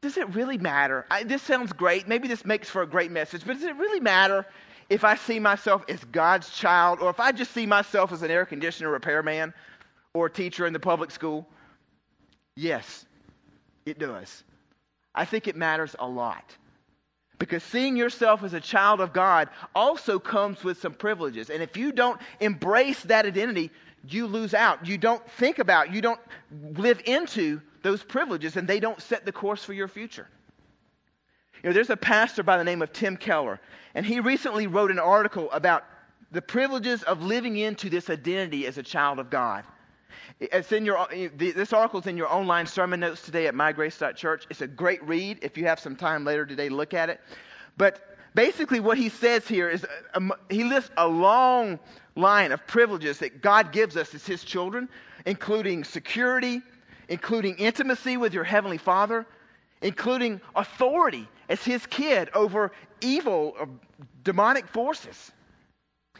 does 0.00 0.16
it 0.16 0.34
really 0.34 0.58
matter? 0.58 1.06
I, 1.08 1.22
this 1.22 1.40
sounds 1.42 1.72
great. 1.72 2.08
Maybe 2.08 2.26
this 2.26 2.44
makes 2.44 2.68
for 2.68 2.82
a 2.82 2.86
great 2.86 3.12
message, 3.12 3.44
but 3.46 3.52
does 3.52 3.62
it 3.62 3.76
really 3.76 4.00
matter 4.00 4.44
if 4.90 5.04
I 5.04 5.14
see 5.14 5.38
myself 5.38 5.84
as 5.88 6.02
God's 6.06 6.50
child 6.50 6.98
or 6.98 7.10
if 7.10 7.20
I 7.20 7.30
just 7.30 7.52
see 7.52 7.64
myself 7.64 8.10
as 8.10 8.22
an 8.22 8.30
air 8.32 8.44
conditioner 8.44 8.90
repairman 8.90 9.54
or 10.14 10.26
a 10.26 10.30
teacher 10.30 10.66
in 10.66 10.72
the 10.72 10.80
public 10.80 11.12
school? 11.12 11.46
Yes, 12.56 13.06
it 13.86 14.00
does. 14.00 14.42
I 15.14 15.24
think 15.24 15.46
it 15.46 15.54
matters 15.54 15.94
a 16.00 16.08
lot. 16.08 16.56
Because 17.42 17.64
seeing 17.64 17.96
yourself 17.96 18.44
as 18.44 18.54
a 18.54 18.60
child 18.60 19.00
of 19.00 19.12
God 19.12 19.48
also 19.74 20.20
comes 20.20 20.62
with 20.62 20.80
some 20.80 20.94
privileges. 20.94 21.50
And 21.50 21.60
if 21.60 21.76
you 21.76 21.90
don't 21.90 22.20
embrace 22.38 23.02
that 23.02 23.26
identity, 23.26 23.72
you 24.08 24.28
lose 24.28 24.54
out. 24.54 24.86
You 24.86 24.96
don't 24.96 25.28
think 25.28 25.58
about, 25.58 25.92
you 25.92 26.00
don't 26.00 26.20
live 26.76 27.02
into 27.04 27.60
those 27.82 28.04
privileges, 28.04 28.56
and 28.56 28.68
they 28.68 28.78
don't 28.78 29.02
set 29.02 29.24
the 29.24 29.32
course 29.32 29.64
for 29.64 29.72
your 29.72 29.88
future. 29.88 30.28
You 31.64 31.70
know, 31.70 31.74
there's 31.74 31.90
a 31.90 31.96
pastor 31.96 32.44
by 32.44 32.58
the 32.58 32.62
name 32.62 32.80
of 32.80 32.92
Tim 32.92 33.16
Keller, 33.16 33.58
and 33.96 34.06
he 34.06 34.20
recently 34.20 34.68
wrote 34.68 34.92
an 34.92 35.00
article 35.00 35.50
about 35.50 35.82
the 36.30 36.42
privileges 36.42 37.02
of 37.02 37.24
living 37.24 37.56
into 37.56 37.90
this 37.90 38.08
identity 38.08 38.68
as 38.68 38.78
a 38.78 38.84
child 38.84 39.18
of 39.18 39.30
God. 39.30 39.64
It's 40.40 40.72
in 40.72 40.84
your, 40.84 41.06
this 41.36 41.72
article 41.72 42.00
is 42.00 42.06
in 42.06 42.16
your 42.16 42.32
online 42.32 42.66
sermon 42.66 43.00
notes 43.00 43.22
today 43.22 43.46
at 43.46 43.54
mygrace.church. 43.54 44.46
It's 44.50 44.60
a 44.60 44.66
great 44.66 45.02
read 45.06 45.38
if 45.42 45.56
you 45.56 45.64
have 45.66 45.80
some 45.80 45.96
time 45.96 46.24
later 46.24 46.46
today 46.46 46.68
to 46.68 46.74
look 46.74 46.94
at 46.94 47.08
it. 47.08 47.20
But 47.76 48.00
basically, 48.34 48.80
what 48.80 48.98
he 48.98 49.08
says 49.08 49.46
here 49.46 49.68
is 49.68 49.86
um, 50.14 50.32
he 50.50 50.64
lists 50.64 50.90
a 50.96 51.06
long 51.06 51.78
line 52.16 52.52
of 52.52 52.66
privileges 52.66 53.18
that 53.18 53.40
God 53.40 53.72
gives 53.72 53.96
us 53.96 54.14
as 54.14 54.26
his 54.26 54.44
children, 54.44 54.88
including 55.24 55.84
security, 55.84 56.60
including 57.08 57.56
intimacy 57.56 58.16
with 58.16 58.34
your 58.34 58.44
heavenly 58.44 58.78
Father, 58.78 59.26
including 59.80 60.40
authority 60.54 61.28
as 61.48 61.62
his 61.62 61.84
kid 61.86 62.30
over 62.34 62.72
evil, 63.00 63.54
or 63.58 63.68
demonic 64.24 64.66
forces, 64.68 65.32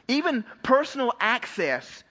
even 0.08 0.44
personal 0.62 1.12
access 1.20 2.04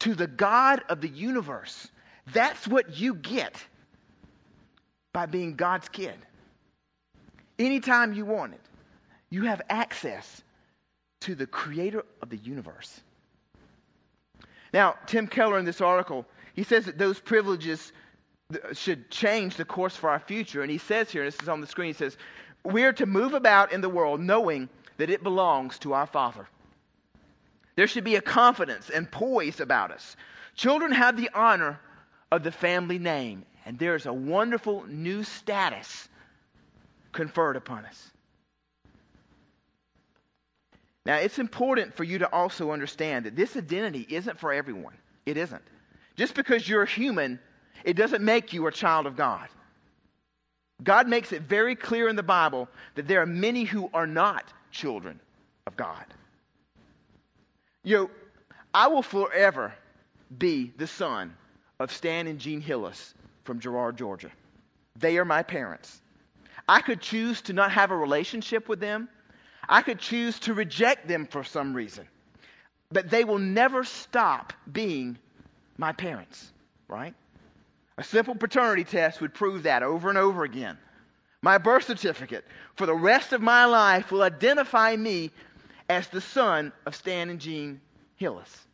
to 0.00 0.14
the 0.14 0.26
God 0.26 0.82
of 0.88 1.00
the 1.00 1.08
universe. 1.08 1.88
That's 2.32 2.66
what 2.66 2.98
you 2.98 3.14
get 3.14 3.62
by 5.12 5.26
being 5.26 5.56
God's 5.56 5.88
kid. 5.88 6.14
Anytime 7.58 8.12
you 8.12 8.24
want 8.24 8.54
it, 8.54 8.60
you 9.30 9.44
have 9.44 9.62
access 9.68 10.42
to 11.20 11.34
the 11.34 11.46
creator 11.46 12.04
of 12.20 12.28
the 12.28 12.36
universe. 12.36 13.00
Now, 14.72 14.96
Tim 15.06 15.26
Keller 15.26 15.58
in 15.58 15.64
this 15.64 15.80
article, 15.80 16.26
he 16.54 16.64
says 16.64 16.86
that 16.86 16.98
those 16.98 17.18
privileges 17.18 17.92
should 18.72 19.10
change 19.10 19.56
the 19.56 19.64
course 19.64 19.96
for 19.96 20.10
our 20.10 20.20
future. 20.20 20.62
And 20.62 20.70
he 20.70 20.78
says 20.78 21.10
here, 21.10 21.24
this 21.24 21.40
is 21.40 21.48
on 21.48 21.60
the 21.60 21.66
screen, 21.66 21.88
he 21.88 21.92
says, 21.94 22.16
We're 22.64 22.92
to 22.94 23.06
move 23.06 23.34
about 23.34 23.72
in 23.72 23.80
the 23.80 23.88
world 23.88 24.20
knowing 24.20 24.68
that 24.98 25.10
it 25.10 25.22
belongs 25.22 25.78
to 25.80 25.94
our 25.94 26.06
Father. 26.06 26.46
There 27.76 27.86
should 27.86 28.04
be 28.04 28.16
a 28.16 28.22
confidence 28.22 28.90
and 28.90 29.10
poise 29.10 29.60
about 29.60 29.92
us. 29.92 30.16
Children 30.54 30.92
have 30.92 31.16
the 31.16 31.30
honor 31.34 31.78
of 32.32 32.42
the 32.42 32.50
family 32.50 32.98
name, 32.98 33.44
and 33.64 33.78
there 33.78 33.94
is 33.94 34.06
a 34.06 34.12
wonderful 34.12 34.84
new 34.88 35.22
status 35.22 36.08
conferred 37.12 37.56
upon 37.56 37.84
us. 37.84 38.10
Now, 41.04 41.16
it's 41.16 41.38
important 41.38 41.94
for 41.94 42.02
you 42.02 42.18
to 42.18 42.32
also 42.32 42.72
understand 42.72 43.26
that 43.26 43.36
this 43.36 43.56
identity 43.56 44.06
isn't 44.08 44.40
for 44.40 44.52
everyone. 44.52 44.94
It 45.24 45.36
isn't. 45.36 45.62
Just 46.16 46.34
because 46.34 46.68
you're 46.68 46.84
human, 46.84 47.38
it 47.84 47.94
doesn't 47.94 48.24
make 48.24 48.52
you 48.52 48.66
a 48.66 48.72
child 48.72 49.06
of 49.06 49.16
God. 49.16 49.46
God 50.82 51.08
makes 51.08 51.32
it 51.32 51.42
very 51.42 51.76
clear 51.76 52.08
in 52.08 52.16
the 52.16 52.22
Bible 52.22 52.68
that 52.96 53.06
there 53.06 53.22
are 53.22 53.26
many 53.26 53.64
who 53.64 53.88
are 53.94 54.06
not 54.06 54.52
children 54.72 55.20
of 55.66 55.76
God. 55.76 56.04
You 57.86 57.96
know, 57.96 58.10
I 58.74 58.88
will 58.88 59.02
forever 59.02 59.72
be 60.36 60.72
the 60.76 60.88
son 60.88 61.32
of 61.78 61.92
Stan 61.92 62.26
and 62.26 62.40
Jean 62.40 62.60
Hillis 62.60 63.14
from 63.44 63.60
Girard, 63.60 63.96
Georgia. 63.96 64.32
They 64.96 65.18
are 65.18 65.24
my 65.24 65.44
parents. 65.44 66.00
I 66.68 66.80
could 66.80 67.00
choose 67.00 67.42
to 67.42 67.52
not 67.52 67.70
have 67.70 67.92
a 67.92 67.96
relationship 67.96 68.68
with 68.68 68.80
them. 68.80 69.08
I 69.68 69.82
could 69.82 70.00
choose 70.00 70.40
to 70.40 70.52
reject 70.52 71.06
them 71.06 71.28
for 71.28 71.44
some 71.44 71.74
reason. 71.74 72.08
But 72.90 73.08
they 73.08 73.22
will 73.22 73.38
never 73.38 73.84
stop 73.84 74.52
being 74.72 75.16
my 75.78 75.92
parents, 75.92 76.50
right? 76.88 77.14
A 77.98 78.02
simple 78.02 78.34
paternity 78.34 78.82
test 78.82 79.20
would 79.20 79.32
prove 79.32 79.62
that 79.62 79.84
over 79.84 80.08
and 80.08 80.18
over 80.18 80.42
again. 80.42 80.76
My 81.40 81.58
birth 81.58 81.84
certificate 81.84 82.44
for 82.74 82.84
the 82.86 82.94
rest 82.94 83.32
of 83.32 83.40
my 83.42 83.66
life 83.66 84.10
will 84.10 84.24
identify 84.24 84.96
me 84.96 85.30
as 85.88 86.08
the 86.08 86.20
son 86.20 86.72
of 86.84 86.94
Stan 86.94 87.30
and 87.30 87.40
Jean 87.40 87.80
Hillis. 88.16 88.66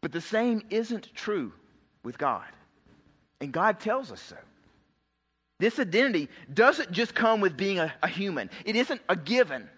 But 0.00 0.12
the 0.12 0.20
same 0.20 0.62
isn't 0.70 1.14
true 1.14 1.52
with 2.02 2.16
God. 2.18 2.46
And 3.40 3.52
God 3.52 3.80
tells 3.80 4.12
us 4.12 4.20
so. 4.20 4.36
This 5.58 5.78
identity 5.78 6.28
doesn't 6.52 6.92
just 6.92 7.14
come 7.14 7.40
with 7.40 7.56
being 7.56 7.78
a, 7.78 7.92
a 8.02 8.08
human, 8.08 8.50
it 8.64 8.76
isn't 8.76 9.00
a 9.08 9.16
given 9.16 9.68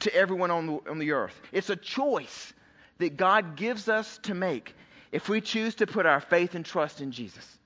to 0.00 0.14
everyone 0.14 0.50
on 0.50 0.66
the, 0.66 0.90
on 0.90 0.98
the 0.98 1.12
earth. 1.12 1.40
It's 1.52 1.70
a 1.70 1.76
choice 1.76 2.52
that 2.98 3.16
God 3.16 3.56
gives 3.56 3.88
us 3.88 4.18
to 4.24 4.34
make 4.34 4.74
if 5.12 5.28
we 5.28 5.40
choose 5.40 5.74
to 5.76 5.86
put 5.86 6.06
our 6.06 6.20
faith 6.20 6.54
and 6.54 6.64
trust 6.64 7.00
in 7.00 7.12
Jesus. 7.12 7.58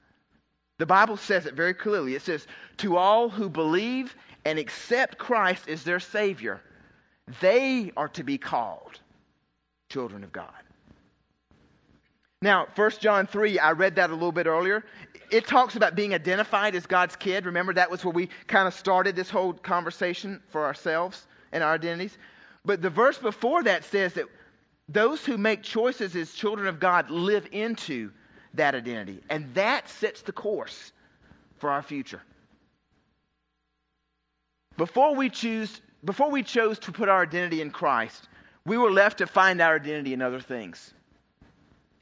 The 0.81 0.87
Bible 0.87 1.19
says 1.19 1.45
it 1.45 1.53
very 1.53 1.75
clearly. 1.75 2.15
It 2.15 2.23
says, 2.23 2.47
To 2.79 2.97
all 2.97 3.29
who 3.29 3.51
believe 3.51 4.17
and 4.47 4.59
accept 4.59 5.19
Christ 5.19 5.69
as 5.69 5.85
their 5.85 6.01
Savior, 6.01 6.63
they 7.43 7.93
are 7.99 8.09
to 8.09 8.25
be 8.25 8.39
called 8.39 8.99
children 9.91 10.25
of 10.25 10.33
God. 10.33 10.49
Now, 12.41 12.67
1 12.77 12.91
John 12.99 13.27
3, 13.27 13.59
I 13.59 13.73
read 13.73 13.97
that 13.97 14.09
a 14.09 14.15
little 14.15 14.33
bit 14.33 14.47
earlier. 14.47 14.83
It 15.31 15.47
talks 15.47 15.77
about 15.77 15.97
being 15.97 16.15
identified 16.15 16.75
as 16.75 16.87
God's 16.87 17.15
kid. 17.15 17.45
Remember, 17.45 17.75
that 17.75 17.91
was 17.91 18.03
where 18.03 18.15
we 18.15 18.31
kind 18.47 18.67
of 18.67 18.73
started 18.73 19.15
this 19.15 19.29
whole 19.29 19.53
conversation 19.53 20.41
for 20.49 20.65
ourselves 20.65 21.27
and 21.53 21.63
our 21.63 21.75
identities. 21.75 22.17
But 22.65 22.81
the 22.81 22.89
verse 22.89 23.19
before 23.19 23.63
that 23.65 23.85
says 23.85 24.15
that 24.15 24.29
those 24.89 25.27
who 25.27 25.37
make 25.37 25.63
choices 25.63 26.17
as 26.17 26.33
children 26.33 26.69
of 26.69 26.81
God 26.81 27.11
live 27.11 27.47
into 27.53 28.13
that 28.55 28.75
identity. 28.75 29.21
And 29.29 29.55
that 29.55 29.89
sets 29.89 30.23
the 30.23 30.33
course 30.33 30.93
for 31.59 31.71
our 31.71 31.83
future. 31.83 32.23
Before 34.77 35.15
we 35.15 35.29
choose 35.29 35.81
before 36.05 36.31
we 36.31 36.43
chose 36.43 36.79
to 36.81 36.93
put 36.93 37.09
our 37.09 37.23
identity 37.23 37.61
in 37.61 37.71
Christ, 37.71 38.27
we 38.65 38.79
were 38.79 38.91
left 38.91 39.19
to 39.19 39.27
find 39.27 39.61
our 39.61 39.77
identity 39.77 40.15
in 40.15 40.23
other 40.23 40.41
things. 40.41 40.95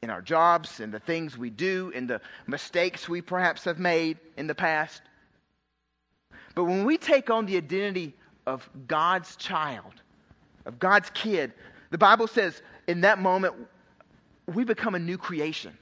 In 0.01 0.09
our 0.09 0.21
jobs, 0.21 0.79
in 0.79 0.91
the 0.91 0.99
things 0.99 1.37
we 1.37 1.49
do, 1.49 1.89
in 1.89 2.07
the 2.07 2.21
mistakes 2.47 3.09
we 3.09 3.21
perhaps 3.21 3.65
have 3.65 3.79
made 3.79 4.17
in 4.37 4.47
the 4.47 4.55
past. 4.55 5.01
But 6.55 6.63
when 6.63 6.85
we 6.85 6.97
take 6.97 7.29
on 7.29 7.45
the 7.45 7.57
identity 7.57 8.15
of 8.47 8.69
God's 8.87 9.35
child, 9.35 9.93
of 10.65 10.79
God's 10.79 11.09
kid, 11.09 11.53
the 11.89 11.97
Bible 11.97 12.27
says 12.27 12.61
in 12.87 13.01
that 13.01 13.19
moment 13.19 13.55
we 14.45 14.63
become 14.63 14.95
a 14.95 14.99
new 14.99 15.17
creation. 15.17 15.77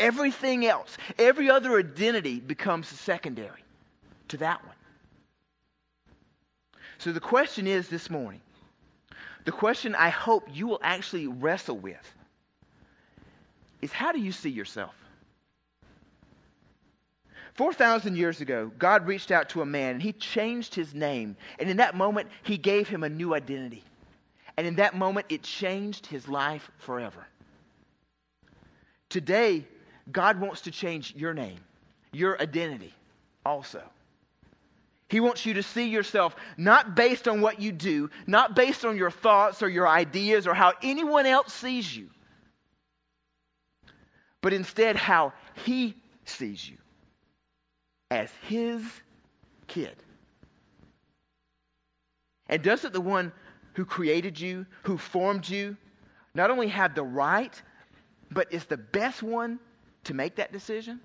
Everything 0.00 0.66
else, 0.66 0.96
every 1.18 1.50
other 1.50 1.78
identity 1.78 2.40
becomes 2.40 2.88
secondary 2.88 3.62
to 4.28 4.38
that 4.38 4.64
one. 4.64 4.74
So 6.98 7.12
the 7.12 7.20
question 7.20 7.66
is 7.66 7.88
this 7.88 8.10
morning 8.10 8.40
the 9.44 9.52
question 9.52 9.94
I 9.94 10.08
hope 10.08 10.48
you 10.52 10.66
will 10.66 10.80
actually 10.82 11.26
wrestle 11.26 11.76
with 11.76 12.14
is 13.82 13.92
how 13.92 14.12
do 14.12 14.20
you 14.20 14.32
see 14.32 14.50
yourself? 14.50 14.94
4,000 17.54 18.16
years 18.16 18.40
ago, 18.40 18.70
God 18.78 19.06
reached 19.06 19.30
out 19.30 19.50
to 19.50 19.60
a 19.60 19.66
man 19.66 19.92
and 19.96 20.02
he 20.02 20.12
changed 20.12 20.74
his 20.74 20.94
name. 20.94 21.36
And 21.58 21.68
in 21.68 21.78
that 21.78 21.94
moment, 21.94 22.28
he 22.42 22.56
gave 22.56 22.88
him 22.88 23.02
a 23.02 23.08
new 23.08 23.34
identity. 23.34 23.84
And 24.56 24.66
in 24.66 24.76
that 24.76 24.94
moment, 24.94 25.26
it 25.28 25.42
changed 25.42 26.06
his 26.06 26.28
life 26.28 26.70
forever. 26.78 27.26
Today, 29.08 29.66
God 30.10 30.40
wants 30.40 30.62
to 30.62 30.70
change 30.70 31.14
your 31.16 31.34
name, 31.34 31.58
your 32.12 32.40
identity 32.40 32.94
also. 33.44 33.82
He 35.08 35.18
wants 35.18 35.44
you 35.44 35.54
to 35.54 35.62
see 35.62 35.88
yourself 35.88 36.36
not 36.56 36.94
based 36.94 37.26
on 37.26 37.40
what 37.40 37.60
you 37.60 37.72
do, 37.72 38.10
not 38.26 38.54
based 38.54 38.84
on 38.84 38.96
your 38.96 39.10
thoughts 39.10 39.62
or 39.62 39.68
your 39.68 39.88
ideas 39.88 40.46
or 40.46 40.54
how 40.54 40.72
anyone 40.82 41.26
else 41.26 41.52
sees 41.52 41.94
you, 41.94 42.08
but 44.40 44.52
instead 44.52 44.94
how 44.94 45.32
He 45.64 45.96
sees 46.24 46.68
you 46.68 46.76
as 48.10 48.30
His 48.42 48.82
kid. 49.66 49.96
And 52.48 52.62
doesn't 52.62 52.92
the 52.92 53.00
one 53.00 53.32
who 53.74 53.84
created 53.84 54.38
you, 54.38 54.66
who 54.84 54.96
formed 54.96 55.48
you, 55.48 55.76
not 56.34 56.50
only 56.50 56.68
have 56.68 56.94
the 56.94 57.02
right, 57.02 57.60
but 58.30 58.52
is 58.52 58.64
the 58.66 58.76
best 58.76 59.22
one 59.22 59.58
to 60.04 60.14
make 60.14 60.36
that 60.36 60.52
decision? 60.52 61.00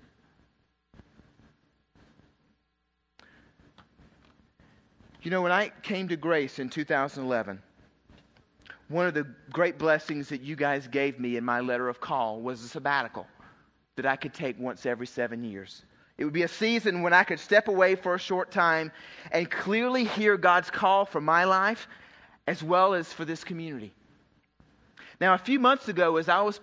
You 5.22 5.30
know, 5.30 5.42
when 5.42 5.52
I 5.52 5.72
came 5.82 6.08
to 6.08 6.16
Grace 6.16 6.60
in 6.60 6.68
2011, 6.70 7.60
one 8.88 9.06
of 9.06 9.14
the 9.14 9.26
great 9.52 9.78
blessings 9.78 10.28
that 10.28 10.40
you 10.40 10.54
guys 10.54 10.86
gave 10.86 11.18
me 11.18 11.36
in 11.36 11.44
my 11.44 11.60
letter 11.60 11.88
of 11.88 12.00
call 12.00 12.40
was 12.40 12.62
a 12.62 12.68
sabbatical 12.68 13.26
that 13.96 14.06
I 14.06 14.14
could 14.14 14.32
take 14.32 14.58
once 14.60 14.86
every 14.86 15.06
seven 15.06 15.42
years. 15.42 15.82
It 16.18 16.24
would 16.24 16.32
be 16.32 16.44
a 16.44 16.48
season 16.48 17.02
when 17.02 17.12
I 17.12 17.24
could 17.24 17.40
step 17.40 17.68
away 17.68 17.96
for 17.96 18.14
a 18.14 18.18
short 18.18 18.50
time 18.50 18.92
and 19.32 19.50
clearly 19.50 20.04
hear 20.04 20.36
God's 20.36 20.70
call 20.70 21.04
for 21.04 21.20
my 21.20 21.44
life 21.44 21.88
as 22.46 22.62
well 22.62 22.94
as 22.94 23.12
for 23.12 23.24
this 23.24 23.42
community. 23.42 23.92
Now, 25.20 25.34
a 25.34 25.38
few 25.38 25.58
months 25.58 25.88
ago, 25.88 26.16
as 26.16 26.28
I 26.28 26.40
was 26.42 26.60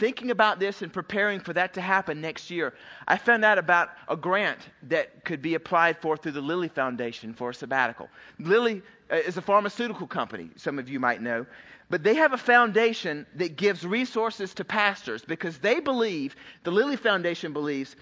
thinking 0.00 0.30
about 0.30 0.58
this 0.58 0.80
and 0.80 0.90
preparing 0.90 1.38
for 1.38 1.52
that 1.52 1.74
to 1.74 1.80
happen 1.80 2.22
next 2.22 2.50
year, 2.50 2.72
I 3.06 3.18
found 3.18 3.44
out 3.44 3.58
about 3.58 3.90
a 4.08 4.16
grant 4.16 4.58
that 4.84 5.24
could 5.26 5.42
be 5.42 5.54
applied 5.54 5.98
for 5.98 6.16
through 6.16 6.32
the 6.32 6.40
Lilly 6.40 6.68
Foundation 6.68 7.34
for 7.34 7.50
a 7.50 7.54
sabbatical. 7.54 8.08
Lilly 8.38 8.80
uh, 9.12 9.16
is 9.16 9.36
a 9.36 9.42
pharmaceutical 9.42 10.06
company, 10.06 10.48
some 10.56 10.78
of 10.78 10.88
you 10.88 10.98
might 10.98 11.20
know, 11.20 11.44
but 11.90 12.02
they 12.02 12.14
have 12.14 12.32
a 12.32 12.38
foundation 12.38 13.26
that 13.34 13.56
gives 13.56 13.84
resources 13.84 14.54
to 14.54 14.64
pastors 14.64 15.22
because 15.22 15.58
they 15.58 15.80
believe, 15.80 16.34
the 16.64 16.70
Lilly 16.70 16.96
Foundation 16.96 17.52
believes, 17.52 17.94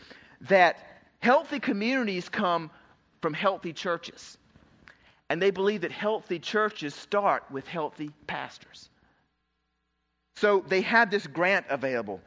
that 0.42 1.02
healthy 1.18 1.58
communities 1.58 2.28
come 2.28 2.70
from 3.20 3.34
healthy 3.34 3.72
churches. 3.72 4.38
And 5.30 5.42
they 5.42 5.50
believe 5.50 5.80
that 5.80 5.92
healthy 5.92 6.38
churches 6.38 6.94
start 6.94 7.42
with 7.50 7.66
healthy 7.66 8.12
pastors. 8.28 8.88
So 10.40 10.64
they 10.68 10.82
have 10.82 11.10
this 11.10 11.26
grant 11.26 11.66
available 11.68 12.20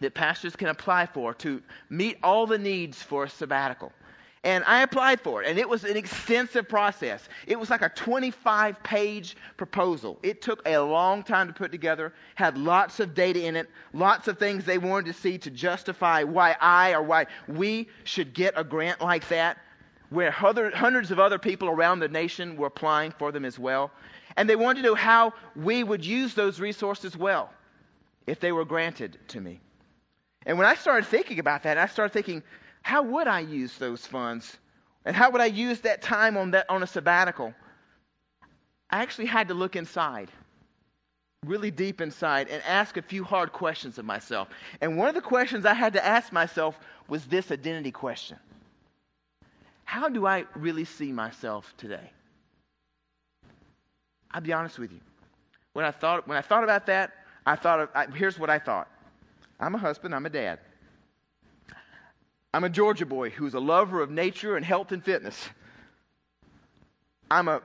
that 0.00 0.14
pastors 0.14 0.56
can 0.56 0.68
apply 0.68 1.06
for 1.06 1.34
to 1.34 1.62
meet 1.90 2.18
all 2.22 2.46
the 2.46 2.58
needs 2.58 3.02
for 3.02 3.24
a 3.24 3.28
sabbatical. 3.28 3.92
And 4.42 4.62
I 4.64 4.82
applied 4.82 5.20
for 5.20 5.42
it, 5.42 5.48
and 5.48 5.58
it 5.58 5.68
was 5.68 5.84
an 5.84 5.96
extensive 5.96 6.68
process. 6.68 7.28
It 7.46 7.58
was 7.58 7.68
like 7.68 7.82
a 7.82 7.88
25 7.90 8.82
page 8.82 9.36
proposal. 9.56 10.18
It 10.22 10.40
took 10.40 10.62
a 10.66 10.78
long 10.78 11.24
time 11.24 11.48
to 11.48 11.52
put 11.52 11.72
together, 11.72 12.12
had 12.36 12.56
lots 12.56 13.00
of 13.00 13.12
data 13.14 13.44
in 13.44 13.56
it, 13.56 13.68
lots 13.92 14.28
of 14.28 14.38
things 14.38 14.64
they 14.64 14.78
wanted 14.78 15.06
to 15.06 15.20
see 15.20 15.36
to 15.38 15.50
justify 15.50 16.22
why 16.22 16.56
I 16.60 16.92
or 16.92 17.02
why 17.02 17.26
we 17.48 17.88
should 18.04 18.34
get 18.34 18.54
a 18.56 18.62
grant 18.62 19.00
like 19.00 19.26
that, 19.28 19.58
where 20.10 20.30
hundreds 20.30 21.10
of 21.10 21.18
other 21.18 21.38
people 21.38 21.68
around 21.68 21.98
the 21.98 22.08
nation 22.08 22.56
were 22.56 22.68
applying 22.68 23.10
for 23.10 23.32
them 23.32 23.44
as 23.44 23.58
well. 23.58 23.90
And 24.36 24.48
they 24.48 24.56
wanted 24.56 24.82
to 24.82 24.88
know 24.88 24.94
how 24.94 25.32
we 25.54 25.82
would 25.82 26.04
use 26.04 26.34
those 26.34 26.60
resources 26.60 27.16
well 27.16 27.50
if 28.26 28.40
they 28.40 28.52
were 28.52 28.64
granted 28.64 29.18
to 29.28 29.40
me. 29.40 29.60
And 30.44 30.58
when 30.58 30.66
I 30.66 30.74
started 30.74 31.06
thinking 31.06 31.38
about 31.38 31.62
that, 31.64 31.78
I 31.78 31.86
started 31.86 32.12
thinking, 32.12 32.42
how 32.82 33.02
would 33.02 33.26
I 33.26 33.40
use 33.40 33.76
those 33.78 34.06
funds? 34.06 34.56
And 35.04 35.16
how 35.16 35.30
would 35.30 35.40
I 35.40 35.46
use 35.46 35.80
that 35.80 36.02
time 36.02 36.36
on, 36.36 36.52
that, 36.52 36.68
on 36.68 36.82
a 36.82 36.86
sabbatical? 36.86 37.54
I 38.90 39.02
actually 39.02 39.26
had 39.26 39.48
to 39.48 39.54
look 39.54 39.74
inside, 39.74 40.30
really 41.44 41.70
deep 41.70 42.00
inside, 42.00 42.48
and 42.48 42.62
ask 42.64 42.96
a 42.96 43.02
few 43.02 43.24
hard 43.24 43.52
questions 43.52 43.98
of 43.98 44.04
myself. 44.04 44.48
And 44.80 44.96
one 44.96 45.08
of 45.08 45.14
the 45.14 45.20
questions 45.20 45.66
I 45.66 45.74
had 45.74 45.94
to 45.94 46.04
ask 46.04 46.32
myself 46.32 46.78
was 47.08 47.24
this 47.24 47.50
identity 47.50 47.90
question 47.90 48.38
How 49.84 50.08
do 50.08 50.26
I 50.26 50.44
really 50.54 50.84
see 50.84 51.10
myself 51.10 51.74
today? 51.76 52.10
I'll 54.36 54.42
be 54.42 54.52
honest 54.52 54.78
with 54.78 54.92
you. 54.92 55.00
When 55.72 55.86
I 55.86 55.90
thought, 55.90 56.28
when 56.28 56.36
I 56.36 56.42
thought 56.42 56.62
about 56.62 56.86
that, 56.86 57.12
I 57.46 57.56
thought, 57.56 57.80
of, 57.80 57.88
I, 57.94 58.06
here's 58.06 58.38
what 58.38 58.50
I 58.50 58.58
thought 58.58 58.86
I'm 59.58 59.74
a 59.74 59.78
husband, 59.78 60.14
I'm 60.14 60.26
a 60.26 60.30
dad. 60.30 60.58
I'm 62.52 62.62
a 62.62 62.68
Georgia 62.68 63.06
boy 63.06 63.30
who's 63.30 63.54
a 63.54 63.60
lover 63.60 64.02
of 64.02 64.10
nature 64.10 64.56
and 64.56 64.64
health 64.64 64.92
and 64.92 65.02
fitness. 65.02 65.48
I'm 67.30 67.48
a 67.48 67.62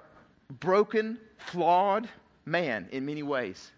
broken, 0.49 1.19
flawed 1.37 2.07
man 2.45 2.87
in 2.93 3.05
many 3.05 3.23
ways. 3.23 3.69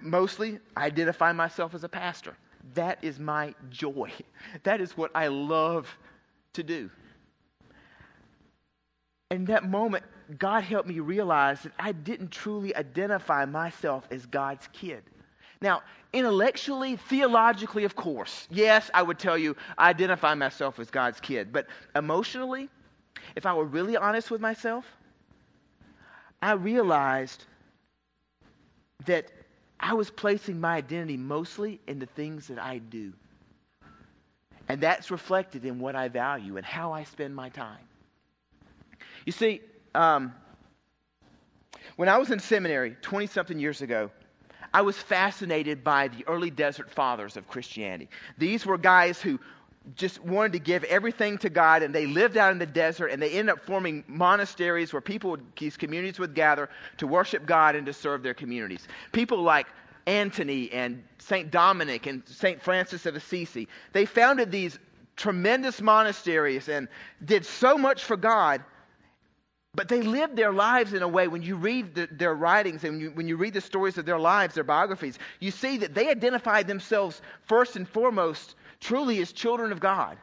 Mostly, 0.00 0.58
I 0.76 0.86
identify 0.86 1.30
myself 1.30 1.74
as 1.74 1.84
a 1.84 1.88
pastor. 1.88 2.36
That 2.74 2.98
is 3.02 3.20
my 3.20 3.54
joy. 3.70 4.10
That 4.64 4.80
is 4.80 4.96
what 4.96 5.12
I 5.14 5.28
love 5.28 5.88
to 6.54 6.62
do. 6.64 6.90
In 9.30 9.44
that 9.46 9.64
moment, 9.64 10.04
God 10.38 10.64
helped 10.64 10.88
me 10.88 11.00
realize 11.00 11.62
that 11.62 11.72
I 11.78 11.92
didn't 11.92 12.30
truly 12.30 12.74
identify 12.74 13.44
myself 13.44 14.06
as 14.10 14.26
God's 14.26 14.68
kid. 14.72 15.02
Now, 15.60 15.82
intellectually, 16.12 16.96
theologically, 16.96 17.84
of 17.84 17.96
course, 17.96 18.46
yes, 18.50 18.90
I 18.92 19.02
would 19.02 19.18
tell 19.18 19.38
you 19.38 19.56
I 19.78 19.90
identify 19.90 20.34
myself 20.34 20.78
as 20.78 20.90
God's 20.90 21.20
kid. 21.20 21.52
But 21.52 21.66
emotionally, 21.94 22.68
if 23.36 23.46
I 23.46 23.54
were 23.54 23.64
really 23.64 23.96
honest 23.96 24.30
with 24.30 24.40
myself, 24.40 24.84
I 26.42 26.52
realized 26.52 27.44
that 29.06 29.30
I 29.80 29.94
was 29.94 30.10
placing 30.10 30.60
my 30.60 30.76
identity 30.76 31.16
mostly 31.16 31.80
in 31.86 31.98
the 31.98 32.06
things 32.06 32.48
that 32.48 32.58
I 32.58 32.78
do. 32.78 33.12
And 34.68 34.80
that's 34.80 35.10
reflected 35.10 35.64
in 35.64 35.78
what 35.78 35.94
I 35.94 36.08
value 36.08 36.56
and 36.56 36.64
how 36.64 36.92
I 36.92 37.04
spend 37.04 37.34
my 37.34 37.50
time. 37.50 37.86
You 39.26 39.32
see, 39.32 39.60
um, 39.94 40.34
when 41.96 42.08
I 42.08 42.18
was 42.18 42.30
in 42.30 42.40
seminary 42.40 42.96
20 43.02 43.26
something 43.26 43.58
years 43.58 43.82
ago, 43.82 44.10
I 44.72 44.82
was 44.82 44.96
fascinated 44.96 45.84
by 45.84 46.08
the 46.08 46.24
early 46.26 46.50
desert 46.50 46.90
fathers 46.90 47.36
of 47.36 47.46
Christianity. 47.46 48.08
These 48.38 48.66
were 48.66 48.76
guys 48.76 49.20
who 49.20 49.38
just 49.96 50.22
wanted 50.24 50.52
to 50.52 50.58
give 50.58 50.82
everything 50.84 51.38
to 51.38 51.50
God, 51.50 51.82
and 51.82 51.94
they 51.94 52.06
lived 52.06 52.36
out 52.36 52.52
in 52.52 52.58
the 52.58 52.66
desert, 52.66 53.08
and 53.08 53.20
they 53.22 53.30
ended 53.30 53.52
up 53.52 53.64
forming 53.64 54.02
monasteries 54.08 54.92
where 54.92 55.02
people, 55.02 55.30
would, 55.30 55.44
these 55.56 55.76
communities 55.76 56.18
would 56.18 56.34
gather 56.34 56.70
to 56.96 57.06
worship 57.06 57.46
God 57.46 57.76
and 57.76 57.86
to 57.86 57.92
serve 57.92 58.22
their 58.22 58.34
communities. 58.34 58.88
People 59.12 59.42
like 59.42 59.66
Antony 60.06 60.72
and 60.72 61.04
St. 61.18 61.50
Dominic 61.50 62.06
and 62.06 62.22
St. 62.26 62.60
Francis 62.60 63.06
of 63.06 63.14
Assisi, 63.14 63.68
they 63.92 64.06
founded 64.06 64.50
these 64.50 64.78
tremendous 65.16 65.80
monasteries 65.80 66.68
and 66.68 66.88
did 67.24 67.44
so 67.44 67.78
much 67.78 68.04
for 68.04 68.16
God, 68.16 68.64
but 69.74 69.88
they 69.88 70.02
lived 70.02 70.36
their 70.36 70.52
lives 70.52 70.92
in 70.92 71.02
a 71.02 71.08
way, 71.08 71.28
when 71.28 71.42
you 71.42 71.56
read 71.56 71.94
the, 71.94 72.08
their 72.10 72.34
writings 72.34 72.84
and 72.84 73.00
you, 73.00 73.10
when 73.10 73.26
you 73.26 73.36
read 73.36 73.54
the 73.54 73.60
stories 73.60 73.98
of 73.98 74.06
their 74.06 74.18
lives, 74.18 74.54
their 74.54 74.64
biographies, 74.64 75.18
you 75.40 75.50
see 75.50 75.78
that 75.78 75.94
they 75.94 76.08
identified 76.08 76.66
themselves 76.66 77.22
first 77.42 77.76
and 77.76 77.88
foremost 77.88 78.54
truly 78.80 79.20
as 79.20 79.32
children 79.32 79.72
of 79.72 79.80
God. 79.80 80.16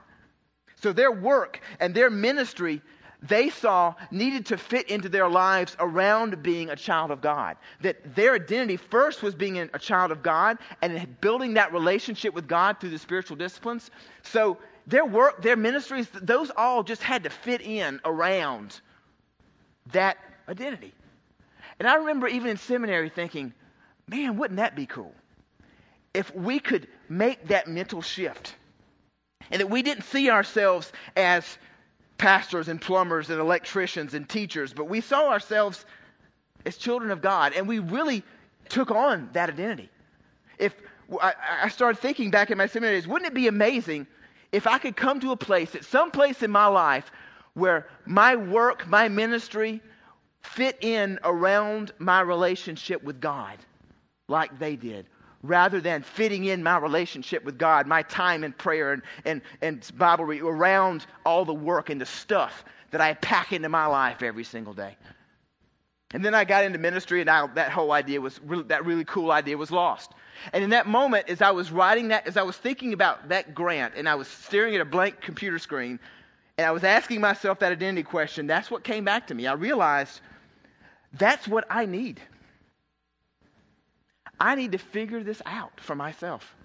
So 0.76 0.94
their 0.94 1.12
work 1.12 1.60
and 1.80 1.94
their 1.94 2.10
ministry 2.10 2.82
they 3.24 3.52
saw 3.52 3.94
needed 4.10 4.48
to 4.48 4.58
fit 4.58 4.90
into 4.90 5.08
their 5.08 5.30
lives 5.30 5.78
around 5.80 6.42
being 6.42 6.72
a 6.72 6.76
child 6.76 7.12
of 7.12 7.22
God. 7.22 7.56
That 7.82 8.16
their 8.16 8.34
identity 8.34 8.78
first 8.78 9.22
was 9.22 9.36
being 9.36 9.60
a 9.60 9.78
child 9.78 10.12
of 10.12 10.24
God 10.24 10.58
and 10.82 11.20
building 11.22 11.54
that 11.54 11.72
relationship 11.72 12.34
with 12.34 12.48
God 12.48 12.80
through 12.80 12.90
the 12.90 12.98
spiritual 12.98 13.38
disciplines. 13.38 13.92
So 14.24 14.58
their 14.88 15.06
work, 15.06 15.44
their 15.44 15.56
ministries, 15.56 16.08
those 16.14 16.52
all 16.58 16.82
just 16.82 17.04
had 17.04 17.24
to 17.24 17.30
fit 17.30 17.62
in 17.62 18.02
around 18.06 18.82
that 19.88 20.18
identity. 20.48 20.94
And 21.80 21.88
I 21.88 21.96
remember 21.96 22.28
even 22.28 22.50
in 22.50 22.58
seminary 22.58 23.10
thinking, 23.10 23.54
man, 24.08 24.38
wouldn't 24.38 24.58
that 24.58 24.76
be 24.76 24.86
cool? 24.86 25.14
If 26.14 26.34
we 26.36 26.60
could 26.60 26.88
make 27.10 27.48
that 27.48 27.68
mental 27.68 28.02
shift 28.02 28.56
and 29.50 29.60
that 29.62 29.70
we 29.70 29.82
didn't 29.82 30.04
see 30.04 30.30
ourselves 30.30 30.92
as 31.16 31.58
pastors 32.18 32.68
and 32.68 32.80
plumbers 32.80 33.30
and 33.30 33.40
electricians 33.40 34.14
and 34.14 34.28
teachers, 34.28 34.74
but 34.74 34.86
we 34.86 35.02
saw 35.02 35.30
ourselves 35.30 35.86
as 36.66 36.78
children 36.78 37.12
of 37.12 37.22
God 37.22 37.54
and 37.54 37.68
we 37.68 37.80
really 37.80 38.24
took 38.70 38.92
on 38.92 39.30
that 39.34 39.50
identity. 39.50 39.90
If 40.60 40.76
I 41.20 41.70
started 41.70 42.00
thinking 42.00 42.30
back 42.30 42.52
in 42.52 42.58
my 42.58 42.68
seminary 42.68 42.98
days, 42.98 43.08
wouldn't 43.08 43.32
it 43.32 43.34
be 43.34 43.48
amazing 43.48 44.08
if 44.52 44.68
I 44.68 44.78
could 44.78 44.96
come 44.96 45.20
to 45.22 45.32
a 45.32 45.38
place, 45.38 45.76
at 45.76 45.86
some 45.86 46.12
place 46.12 46.44
in 46.44 46.52
my 46.52 46.68
life, 46.68 47.12
where 47.54 47.88
my 48.06 48.36
work, 48.36 48.88
my 48.88 49.10
ministry 49.10 49.82
fit 50.42 50.78
in 50.82 51.20
around 51.24 51.92
my 52.00 52.22
relationship 52.22 53.04
with 53.04 53.20
God 53.20 53.58
like 54.28 54.58
they 54.60 54.76
did, 54.76 55.06
rather 55.44 55.82
than 55.82 56.04
fitting 56.04 56.46
in 56.46 56.64
my 56.64 56.78
relationship 56.78 57.44
with 57.44 57.58
God, 57.58 57.88
my 57.88 58.04
time 58.04 58.44
in 58.44 58.54
prayer 58.54 58.94
and, 58.94 59.02
and, 59.26 59.42
and 59.62 59.92
Bible 59.98 60.26
reading 60.26 60.48
around 60.48 61.06
all 61.26 61.46
the 61.46 61.54
work 61.54 61.90
and 61.90 62.00
the 62.00 62.06
stuff 62.06 62.64
that 62.92 63.02
I 63.02 63.14
pack 63.14 63.54
into 63.54 63.70
my 63.70 63.86
life 63.86 64.22
every 64.22 64.44
single 64.44 64.74
day. 64.74 64.96
And 66.14 66.26
then 66.26 66.34
I 66.34 66.44
got 66.44 66.66
into 66.66 66.78
ministry, 66.78 67.22
and 67.22 67.30
I, 67.30 67.48
that 67.56 67.72
whole 67.72 67.92
idea 67.92 68.20
was 68.20 68.40
that 68.68 68.86
really 68.86 69.06
cool 69.06 69.32
idea 69.32 69.58
was 69.58 69.72
lost. 69.72 70.12
And 70.52 70.64
in 70.64 70.72
that 70.72 70.88
moment, 70.88 71.30
as 71.30 71.42
I 71.42 71.52
was 71.52 71.72
writing 71.72 72.10
that, 72.10 72.28
as 72.28 72.36
I 72.36 72.44
was 72.44 72.58
thinking 72.58 72.92
about 72.94 73.30
that 73.30 73.56
grant, 73.56 73.94
and 73.96 74.10
I 74.10 74.16
was 74.16 74.28
staring 74.28 74.76
at 74.76 74.82
a 74.82 74.86
blank 74.86 75.22
computer 75.22 75.58
screen, 75.58 76.00
and 76.58 76.68
I 76.68 76.72
was 76.72 76.84
asking 76.84 77.22
myself 77.22 77.60
that 77.60 77.72
identity 77.72 78.04
question, 78.04 78.48
that's 78.48 78.70
what 78.70 78.84
came 78.84 79.06
back 79.06 79.28
to 79.28 79.34
me. 79.34 79.48
I 79.48 79.54
realized 79.54 80.20
that's 81.14 81.48
what 81.48 81.66
I 81.70 81.86
need. 81.86 82.22
I 84.40 84.56
need 84.56 84.72
to 84.74 84.78
figure 84.78 85.24
this 85.24 85.42
out 85.46 85.80
for 85.80 85.96
myself. 85.96 86.56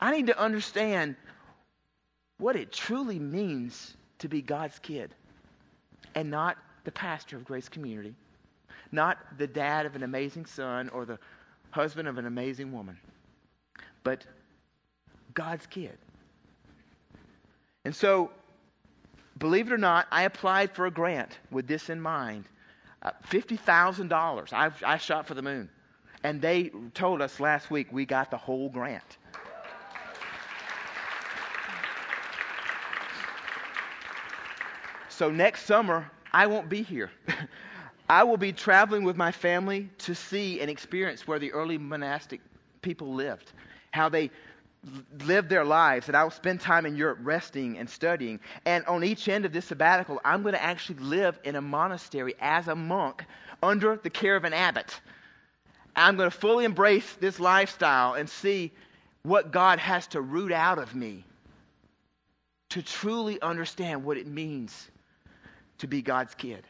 I 0.00 0.12
need 0.12 0.26
to 0.28 0.38
understand 0.38 1.16
what 2.38 2.56
it 2.56 2.72
truly 2.72 3.18
means 3.18 3.96
to 4.18 4.28
be 4.28 4.42
God's 4.42 4.78
kid 4.78 5.14
and 6.14 6.30
not 6.30 6.56
the 6.84 6.92
pastor 6.92 7.36
of 7.36 7.44
Grace 7.44 7.68
Community, 7.68 8.14
not 8.92 9.18
the 9.38 9.46
dad 9.46 9.86
of 9.86 9.96
an 9.96 10.02
amazing 10.02 10.46
son 10.46 10.88
or 10.90 11.04
the 11.04 11.18
husband 11.70 12.06
of 12.08 12.18
an 12.18 12.26
amazing 12.26 12.72
woman, 12.72 12.98
but 14.02 14.24
God's 15.32 15.66
kid. 15.66 15.96
And 17.84 17.94
so, 17.94 18.30
believe 19.38 19.66
it 19.66 19.72
or 19.72 19.78
not, 19.78 20.06
I 20.10 20.22
applied 20.22 20.72
for 20.72 20.86
a 20.86 20.90
grant 20.90 21.38
with 21.50 21.66
this 21.66 21.90
in 21.90 22.00
mind. 22.00 22.44
Uh, 23.02 23.10
$50,000. 23.28 24.52
I, 24.52 24.70
I 24.84 24.98
shot 24.98 25.26
for 25.26 25.34
the 25.34 25.42
moon. 25.42 25.68
And 26.22 26.40
they 26.40 26.70
told 26.94 27.20
us 27.20 27.38
last 27.38 27.70
week 27.70 27.88
we 27.92 28.06
got 28.06 28.30
the 28.30 28.38
whole 28.38 28.70
grant. 28.70 29.18
So 35.10 35.30
next 35.30 35.66
summer, 35.66 36.10
I 36.32 36.48
won't 36.48 36.68
be 36.68 36.82
here. 36.82 37.10
I 38.08 38.24
will 38.24 38.36
be 38.36 38.52
traveling 38.52 39.04
with 39.04 39.16
my 39.16 39.30
family 39.30 39.88
to 39.98 40.14
see 40.14 40.60
and 40.60 40.68
experience 40.68 41.26
where 41.26 41.38
the 41.38 41.52
early 41.52 41.78
monastic 41.78 42.40
people 42.82 43.14
lived, 43.14 43.52
how 43.92 44.08
they 44.08 44.30
lived 45.24 45.48
their 45.48 45.64
lives, 45.64 46.08
and 46.08 46.16
I 46.16 46.24
will 46.24 46.30
spend 46.30 46.60
time 46.60 46.86
in 46.86 46.96
Europe 46.96 47.18
resting 47.22 47.78
and 47.78 47.88
studying. 47.88 48.40
And 48.64 48.84
on 48.86 49.04
each 49.04 49.28
end 49.28 49.44
of 49.44 49.52
this 49.52 49.66
sabbatical, 49.66 50.20
I'm 50.24 50.42
going 50.42 50.54
to 50.54 50.62
actually 50.62 51.00
live 51.00 51.38
in 51.44 51.56
a 51.56 51.60
monastery 51.60 52.34
as 52.40 52.68
a 52.68 52.74
monk 52.74 53.24
under 53.62 53.96
the 53.96 54.10
care 54.10 54.36
of 54.36 54.44
an 54.44 54.52
abbot. 54.52 55.00
I'm 55.96 56.16
going 56.16 56.30
to 56.30 56.36
fully 56.36 56.64
embrace 56.64 57.10
this 57.20 57.38
lifestyle 57.40 58.14
and 58.14 58.28
see 58.28 58.72
what 59.22 59.52
God 59.52 59.78
has 59.78 60.06
to 60.08 60.20
root 60.20 60.52
out 60.52 60.78
of 60.78 60.94
me 60.94 61.24
to 62.70 62.82
truly 62.82 63.40
understand 63.40 64.04
what 64.04 64.16
it 64.16 64.26
means 64.26 64.90
to 65.78 65.86
be 65.86 66.02
God's 66.02 66.34
kid. 66.34 66.64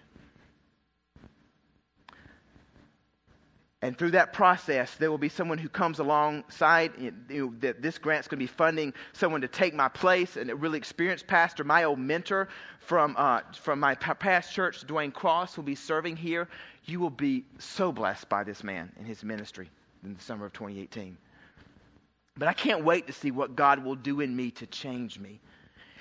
And 3.84 3.98
through 3.98 4.12
that 4.12 4.32
process, 4.32 4.94
there 4.94 5.10
will 5.10 5.18
be 5.18 5.28
someone 5.28 5.58
who 5.58 5.68
comes 5.68 5.98
alongside. 5.98 6.92
You 6.98 7.12
know, 7.28 7.54
that 7.60 7.82
this 7.82 7.98
grant's 7.98 8.26
going 8.26 8.38
to 8.38 8.42
be 8.42 8.46
funding 8.46 8.94
someone 9.12 9.42
to 9.42 9.48
take 9.48 9.74
my 9.74 9.90
place, 9.90 10.38
and 10.38 10.48
a 10.48 10.56
really 10.56 10.78
experienced 10.78 11.26
pastor, 11.26 11.64
my 11.64 11.84
old 11.84 11.98
mentor 11.98 12.48
from 12.78 13.14
uh, 13.18 13.40
from 13.60 13.80
my 13.80 13.94
past 13.94 14.54
church, 14.54 14.86
Dwayne 14.86 15.12
Cross, 15.12 15.58
will 15.58 15.64
be 15.64 15.74
serving 15.74 16.16
here. 16.16 16.48
You 16.86 16.98
will 16.98 17.10
be 17.10 17.44
so 17.58 17.92
blessed 17.92 18.26
by 18.30 18.42
this 18.42 18.64
man 18.64 18.90
and 18.96 19.06
his 19.06 19.22
ministry 19.22 19.68
in 20.02 20.14
the 20.14 20.20
summer 20.22 20.46
of 20.46 20.54
2018. 20.54 21.18
But 22.38 22.48
I 22.48 22.54
can't 22.54 22.84
wait 22.84 23.06
to 23.08 23.12
see 23.12 23.32
what 23.32 23.54
God 23.54 23.84
will 23.84 23.96
do 23.96 24.20
in 24.20 24.34
me 24.34 24.50
to 24.52 24.66
change 24.66 25.18
me, 25.18 25.40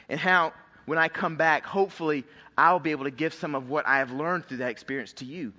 and 0.08 0.18
how 0.18 0.54
when 0.86 1.00
I 1.00 1.10
come 1.10 1.36
back, 1.36 1.66
hopefully 1.66 2.24
I'll 2.58 2.80
be 2.80 2.92
able 2.92 3.04
to 3.04 3.12
give 3.12 3.34
some 3.34 3.56
of 3.56 3.70
what 3.70 3.86
I 3.86 3.98
have 3.98 4.14
learned 4.14 4.46
through 4.46 4.60
that 4.60 4.72
experience 4.72 5.12
to 5.14 5.26
you 5.26 5.52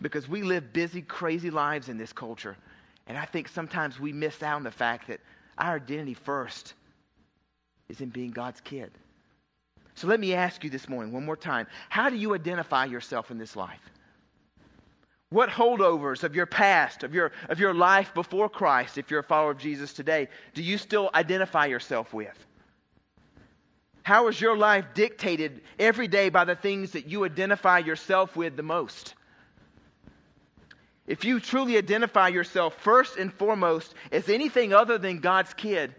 because 0.00 0.28
we 0.28 0.42
live 0.42 0.72
busy, 0.72 1.02
crazy 1.02 1.50
lives 1.50 1.88
in 1.88 1.98
this 1.98 2.12
culture. 2.12 2.56
And 3.06 3.18
I 3.18 3.24
think 3.24 3.48
sometimes 3.48 4.00
we 4.00 4.12
miss 4.12 4.42
out 4.42 4.56
on 4.56 4.62
the 4.62 4.70
fact 4.70 5.08
that 5.08 5.20
our 5.58 5.76
identity 5.76 6.14
first 6.14 6.74
is 7.88 8.00
in 8.00 8.08
being 8.08 8.30
God's 8.30 8.60
kid. 8.60 8.90
So 9.94 10.08
let 10.08 10.18
me 10.18 10.34
ask 10.34 10.64
you 10.64 10.70
this 10.70 10.88
morning, 10.88 11.12
one 11.12 11.24
more 11.24 11.36
time 11.36 11.66
how 11.88 12.10
do 12.10 12.16
you 12.16 12.34
identify 12.34 12.86
yourself 12.86 13.30
in 13.30 13.38
this 13.38 13.56
life? 13.56 13.80
What 15.30 15.50
holdovers 15.50 16.22
of 16.22 16.36
your 16.36 16.46
past, 16.46 17.02
of 17.02 17.14
your, 17.14 17.32
of 17.48 17.58
your 17.58 17.74
life 17.74 18.14
before 18.14 18.48
Christ, 18.48 18.98
if 18.98 19.10
you're 19.10 19.20
a 19.20 19.24
follower 19.24 19.50
of 19.50 19.58
Jesus 19.58 19.92
today, 19.92 20.28
do 20.54 20.62
you 20.62 20.78
still 20.78 21.10
identify 21.14 21.66
yourself 21.66 22.12
with? 22.12 22.46
How 24.04 24.28
is 24.28 24.40
your 24.40 24.56
life 24.56 24.84
dictated 24.94 25.62
every 25.78 26.08
day 26.08 26.28
by 26.28 26.44
the 26.44 26.54
things 26.54 26.92
that 26.92 27.06
you 27.08 27.24
identify 27.24 27.78
yourself 27.78 28.36
with 28.36 28.54
the 28.54 28.62
most? 28.62 29.14
If 31.06 31.24
you 31.24 31.38
truly 31.38 31.76
identify 31.76 32.28
yourself 32.28 32.74
first 32.80 33.16
and 33.16 33.32
foremost 33.32 33.94
as 34.10 34.28
anything 34.28 34.72
other 34.72 34.96
than 34.96 35.18
God's 35.18 35.52
kid, 35.52 35.94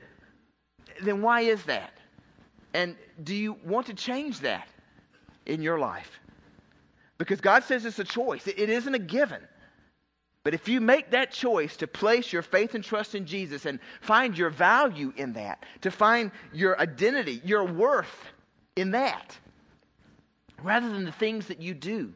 then 1.02 1.22
why 1.22 1.42
is 1.42 1.64
that? 1.64 1.94
And 2.74 2.96
do 3.24 3.36
you 3.36 3.58
want 3.64 3.88
to 3.88 3.94
change 3.94 4.40
that 4.42 4.68
in 5.46 5.62
your 5.62 5.80
life? 5.80 6.10
Because 7.18 7.40
God 7.40 7.64
says 7.64 7.86
it's 7.86 8.00
a 8.00 8.04
choice, 8.04 8.48
it 8.48 8.70
isn't 8.70 8.94
a 8.94 9.00
given. 9.00 9.42
But 10.44 10.54
if 10.54 10.68
you 10.68 10.80
make 10.80 11.12
that 11.12 11.32
choice 11.32 11.78
to 11.78 11.88
place 11.88 12.32
your 12.32 12.44
faith 12.44 12.76
and 12.76 12.84
trust 12.84 13.16
in 13.16 13.26
Jesus 13.26 13.66
and 13.66 13.80
find 14.02 14.38
your 14.38 14.52
value 14.52 15.12
in 15.18 15.34
that, 15.34 15.64
to 15.82 15.90
find 15.90 16.32
your 16.54 16.80
identity, 16.80 17.42
your 17.44 17.64
worth 17.64 18.32
in 18.76 18.92
that, 18.92 19.36
rather 20.62 20.88
than 20.88 21.06
the 21.06 21.12
things 21.12 21.48
that 21.48 21.62
you 21.62 21.74
do, 21.74 22.14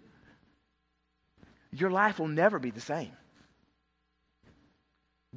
your 1.71 1.89
life 1.89 2.19
will 2.19 2.27
never 2.27 2.59
be 2.59 2.71
the 2.71 2.81
same. 2.81 3.11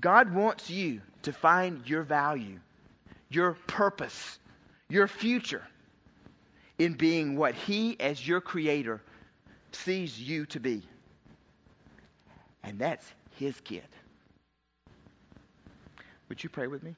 God 0.00 0.34
wants 0.34 0.70
you 0.70 1.00
to 1.22 1.32
find 1.32 1.86
your 1.88 2.02
value, 2.02 2.58
your 3.28 3.52
purpose, 3.66 4.38
your 4.88 5.06
future 5.06 5.66
in 6.78 6.94
being 6.94 7.36
what 7.36 7.54
He, 7.54 7.98
as 8.00 8.26
your 8.26 8.40
Creator, 8.40 9.02
sees 9.72 10.18
you 10.18 10.46
to 10.46 10.60
be. 10.60 10.82
And 12.62 12.78
that's 12.78 13.06
His 13.38 13.60
kid. 13.60 13.86
Would 16.28 16.42
you 16.42 16.48
pray 16.48 16.66
with 16.66 16.82
me? 16.82 16.94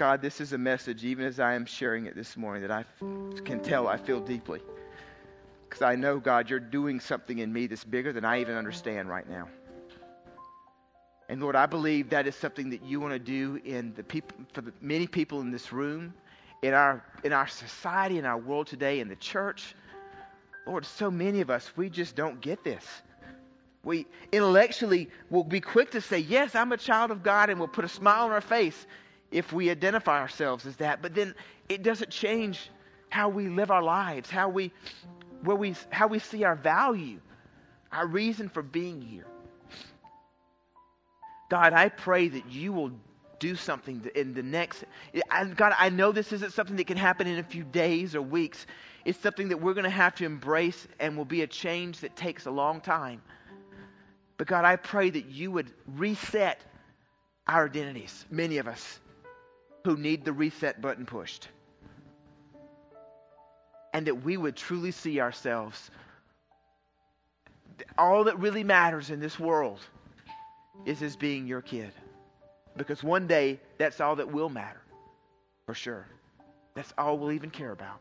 God, 0.00 0.22
this 0.22 0.40
is 0.40 0.54
a 0.54 0.58
message, 0.58 1.04
even 1.04 1.26
as 1.26 1.38
I 1.38 1.52
am 1.52 1.66
sharing 1.66 2.06
it 2.06 2.14
this 2.14 2.34
morning, 2.34 2.62
that 2.62 2.70
I 2.70 2.86
can 3.44 3.60
tell 3.62 3.86
I 3.86 3.98
feel 3.98 4.18
deeply. 4.18 4.62
Because 5.68 5.82
I 5.82 5.94
know, 5.94 6.18
God, 6.18 6.48
you're 6.48 6.58
doing 6.58 7.00
something 7.00 7.36
in 7.36 7.52
me 7.52 7.66
that's 7.66 7.84
bigger 7.84 8.10
than 8.10 8.24
I 8.24 8.40
even 8.40 8.56
understand 8.56 9.10
right 9.10 9.28
now. 9.28 9.46
And 11.28 11.38
Lord, 11.42 11.54
I 11.54 11.66
believe 11.66 12.08
that 12.08 12.26
is 12.26 12.34
something 12.34 12.70
that 12.70 12.82
you 12.82 12.98
want 12.98 13.12
to 13.12 13.18
do 13.18 13.60
in 13.62 13.92
the 13.92 14.02
people, 14.02 14.38
for 14.54 14.62
the 14.62 14.72
many 14.80 15.06
people 15.06 15.42
in 15.42 15.50
this 15.50 15.70
room, 15.70 16.14
in 16.62 16.72
our 16.72 17.04
in 17.22 17.34
our 17.34 17.46
society, 17.46 18.16
in 18.16 18.24
our 18.24 18.38
world 18.38 18.68
today, 18.68 19.00
in 19.00 19.08
the 19.08 19.16
church. 19.16 19.74
Lord, 20.66 20.86
so 20.86 21.10
many 21.10 21.42
of 21.42 21.50
us, 21.50 21.70
we 21.76 21.90
just 21.90 22.16
don't 22.16 22.40
get 22.40 22.64
this. 22.64 22.86
We 23.84 24.06
intellectually 24.32 25.10
will 25.28 25.44
be 25.44 25.60
quick 25.60 25.90
to 25.90 26.00
say, 26.00 26.20
Yes, 26.20 26.54
I'm 26.54 26.72
a 26.72 26.78
child 26.78 27.10
of 27.10 27.22
God, 27.22 27.50
and 27.50 27.58
we'll 27.58 27.68
put 27.68 27.84
a 27.84 27.88
smile 27.88 28.24
on 28.24 28.30
our 28.30 28.40
face 28.40 28.86
if 29.30 29.52
we 29.52 29.70
identify 29.70 30.20
ourselves 30.20 30.66
as 30.66 30.76
that. 30.76 31.02
But 31.02 31.14
then 31.14 31.34
it 31.68 31.82
doesn't 31.82 32.10
change 32.10 32.70
how 33.08 33.28
we 33.28 33.48
live 33.48 33.70
our 33.70 33.82
lives, 33.82 34.30
how 34.30 34.48
we, 34.48 34.72
where 35.42 35.56
we, 35.56 35.74
how 35.90 36.06
we 36.06 36.18
see 36.18 36.44
our 36.44 36.56
value, 36.56 37.20
our 37.92 38.06
reason 38.06 38.48
for 38.48 38.62
being 38.62 39.00
here. 39.00 39.26
God, 41.48 41.72
I 41.72 41.88
pray 41.88 42.28
that 42.28 42.48
you 42.50 42.72
will 42.72 42.92
do 43.40 43.56
something 43.56 44.08
in 44.14 44.34
the 44.34 44.42
next. 44.42 44.84
God, 45.56 45.72
I 45.76 45.88
know 45.88 46.12
this 46.12 46.32
isn't 46.32 46.52
something 46.52 46.76
that 46.76 46.86
can 46.86 46.96
happen 46.96 47.26
in 47.26 47.38
a 47.38 47.42
few 47.42 47.64
days 47.64 48.14
or 48.14 48.22
weeks. 48.22 48.66
It's 49.04 49.18
something 49.18 49.48
that 49.48 49.60
we're 49.60 49.74
going 49.74 49.84
to 49.84 49.90
have 49.90 50.14
to 50.16 50.26
embrace 50.26 50.86
and 51.00 51.16
will 51.16 51.24
be 51.24 51.42
a 51.42 51.46
change 51.46 52.00
that 52.00 52.14
takes 52.14 52.46
a 52.46 52.50
long 52.50 52.80
time. 52.80 53.22
But 54.36 54.46
God, 54.46 54.64
I 54.64 54.76
pray 54.76 55.10
that 55.10 55.26
you 55.26 55.50
would 55.50 55.72
reset 55.86 56.60
our 57.48 57.66
identities, 57.66 58.24
many 58.30 58.58
of 58.58 58.68
us 58.68 59.00
who 59.84 59.96
need 59.96 60.24
the 60.24 60.32
reset 60.32 60.80
button 60.80 61.06
pushed. 61.06 61.48
And 63.92 64.06
that 64.06 64.22
we 64.22 64.36
would 64.36 64.56
truly 64.56 64.90
see 64.90 65.20
ourselves. 65.20 65.90
All 67.98 68.24
that 68.24 68.38
really 68.38 68.62
matters 68.62 69.10
in 69.10 69.20
this 69.20 69.38
world 69.38 69.80
is 70.84 71.02
as 71.02 71.16
being 71.16 71.46
your 71.46 71.62
kid. 71.62 71.92
Because 72.76 73.02
one 73.02 73.26
day, 73.26 73.58
that's 73.78 74.00
all 74.00 74.16
that 74.16 74.30
will 74.30 74.48
matter. 74.48 74.80
For 75.66 75.74
sure. 75.74 76.06
That's 76.74 76.92
all 76.96 77.18
we'll 77.18 77.32
even 77.32 77.50
care 77.50 77.72
about. 77.72 78.00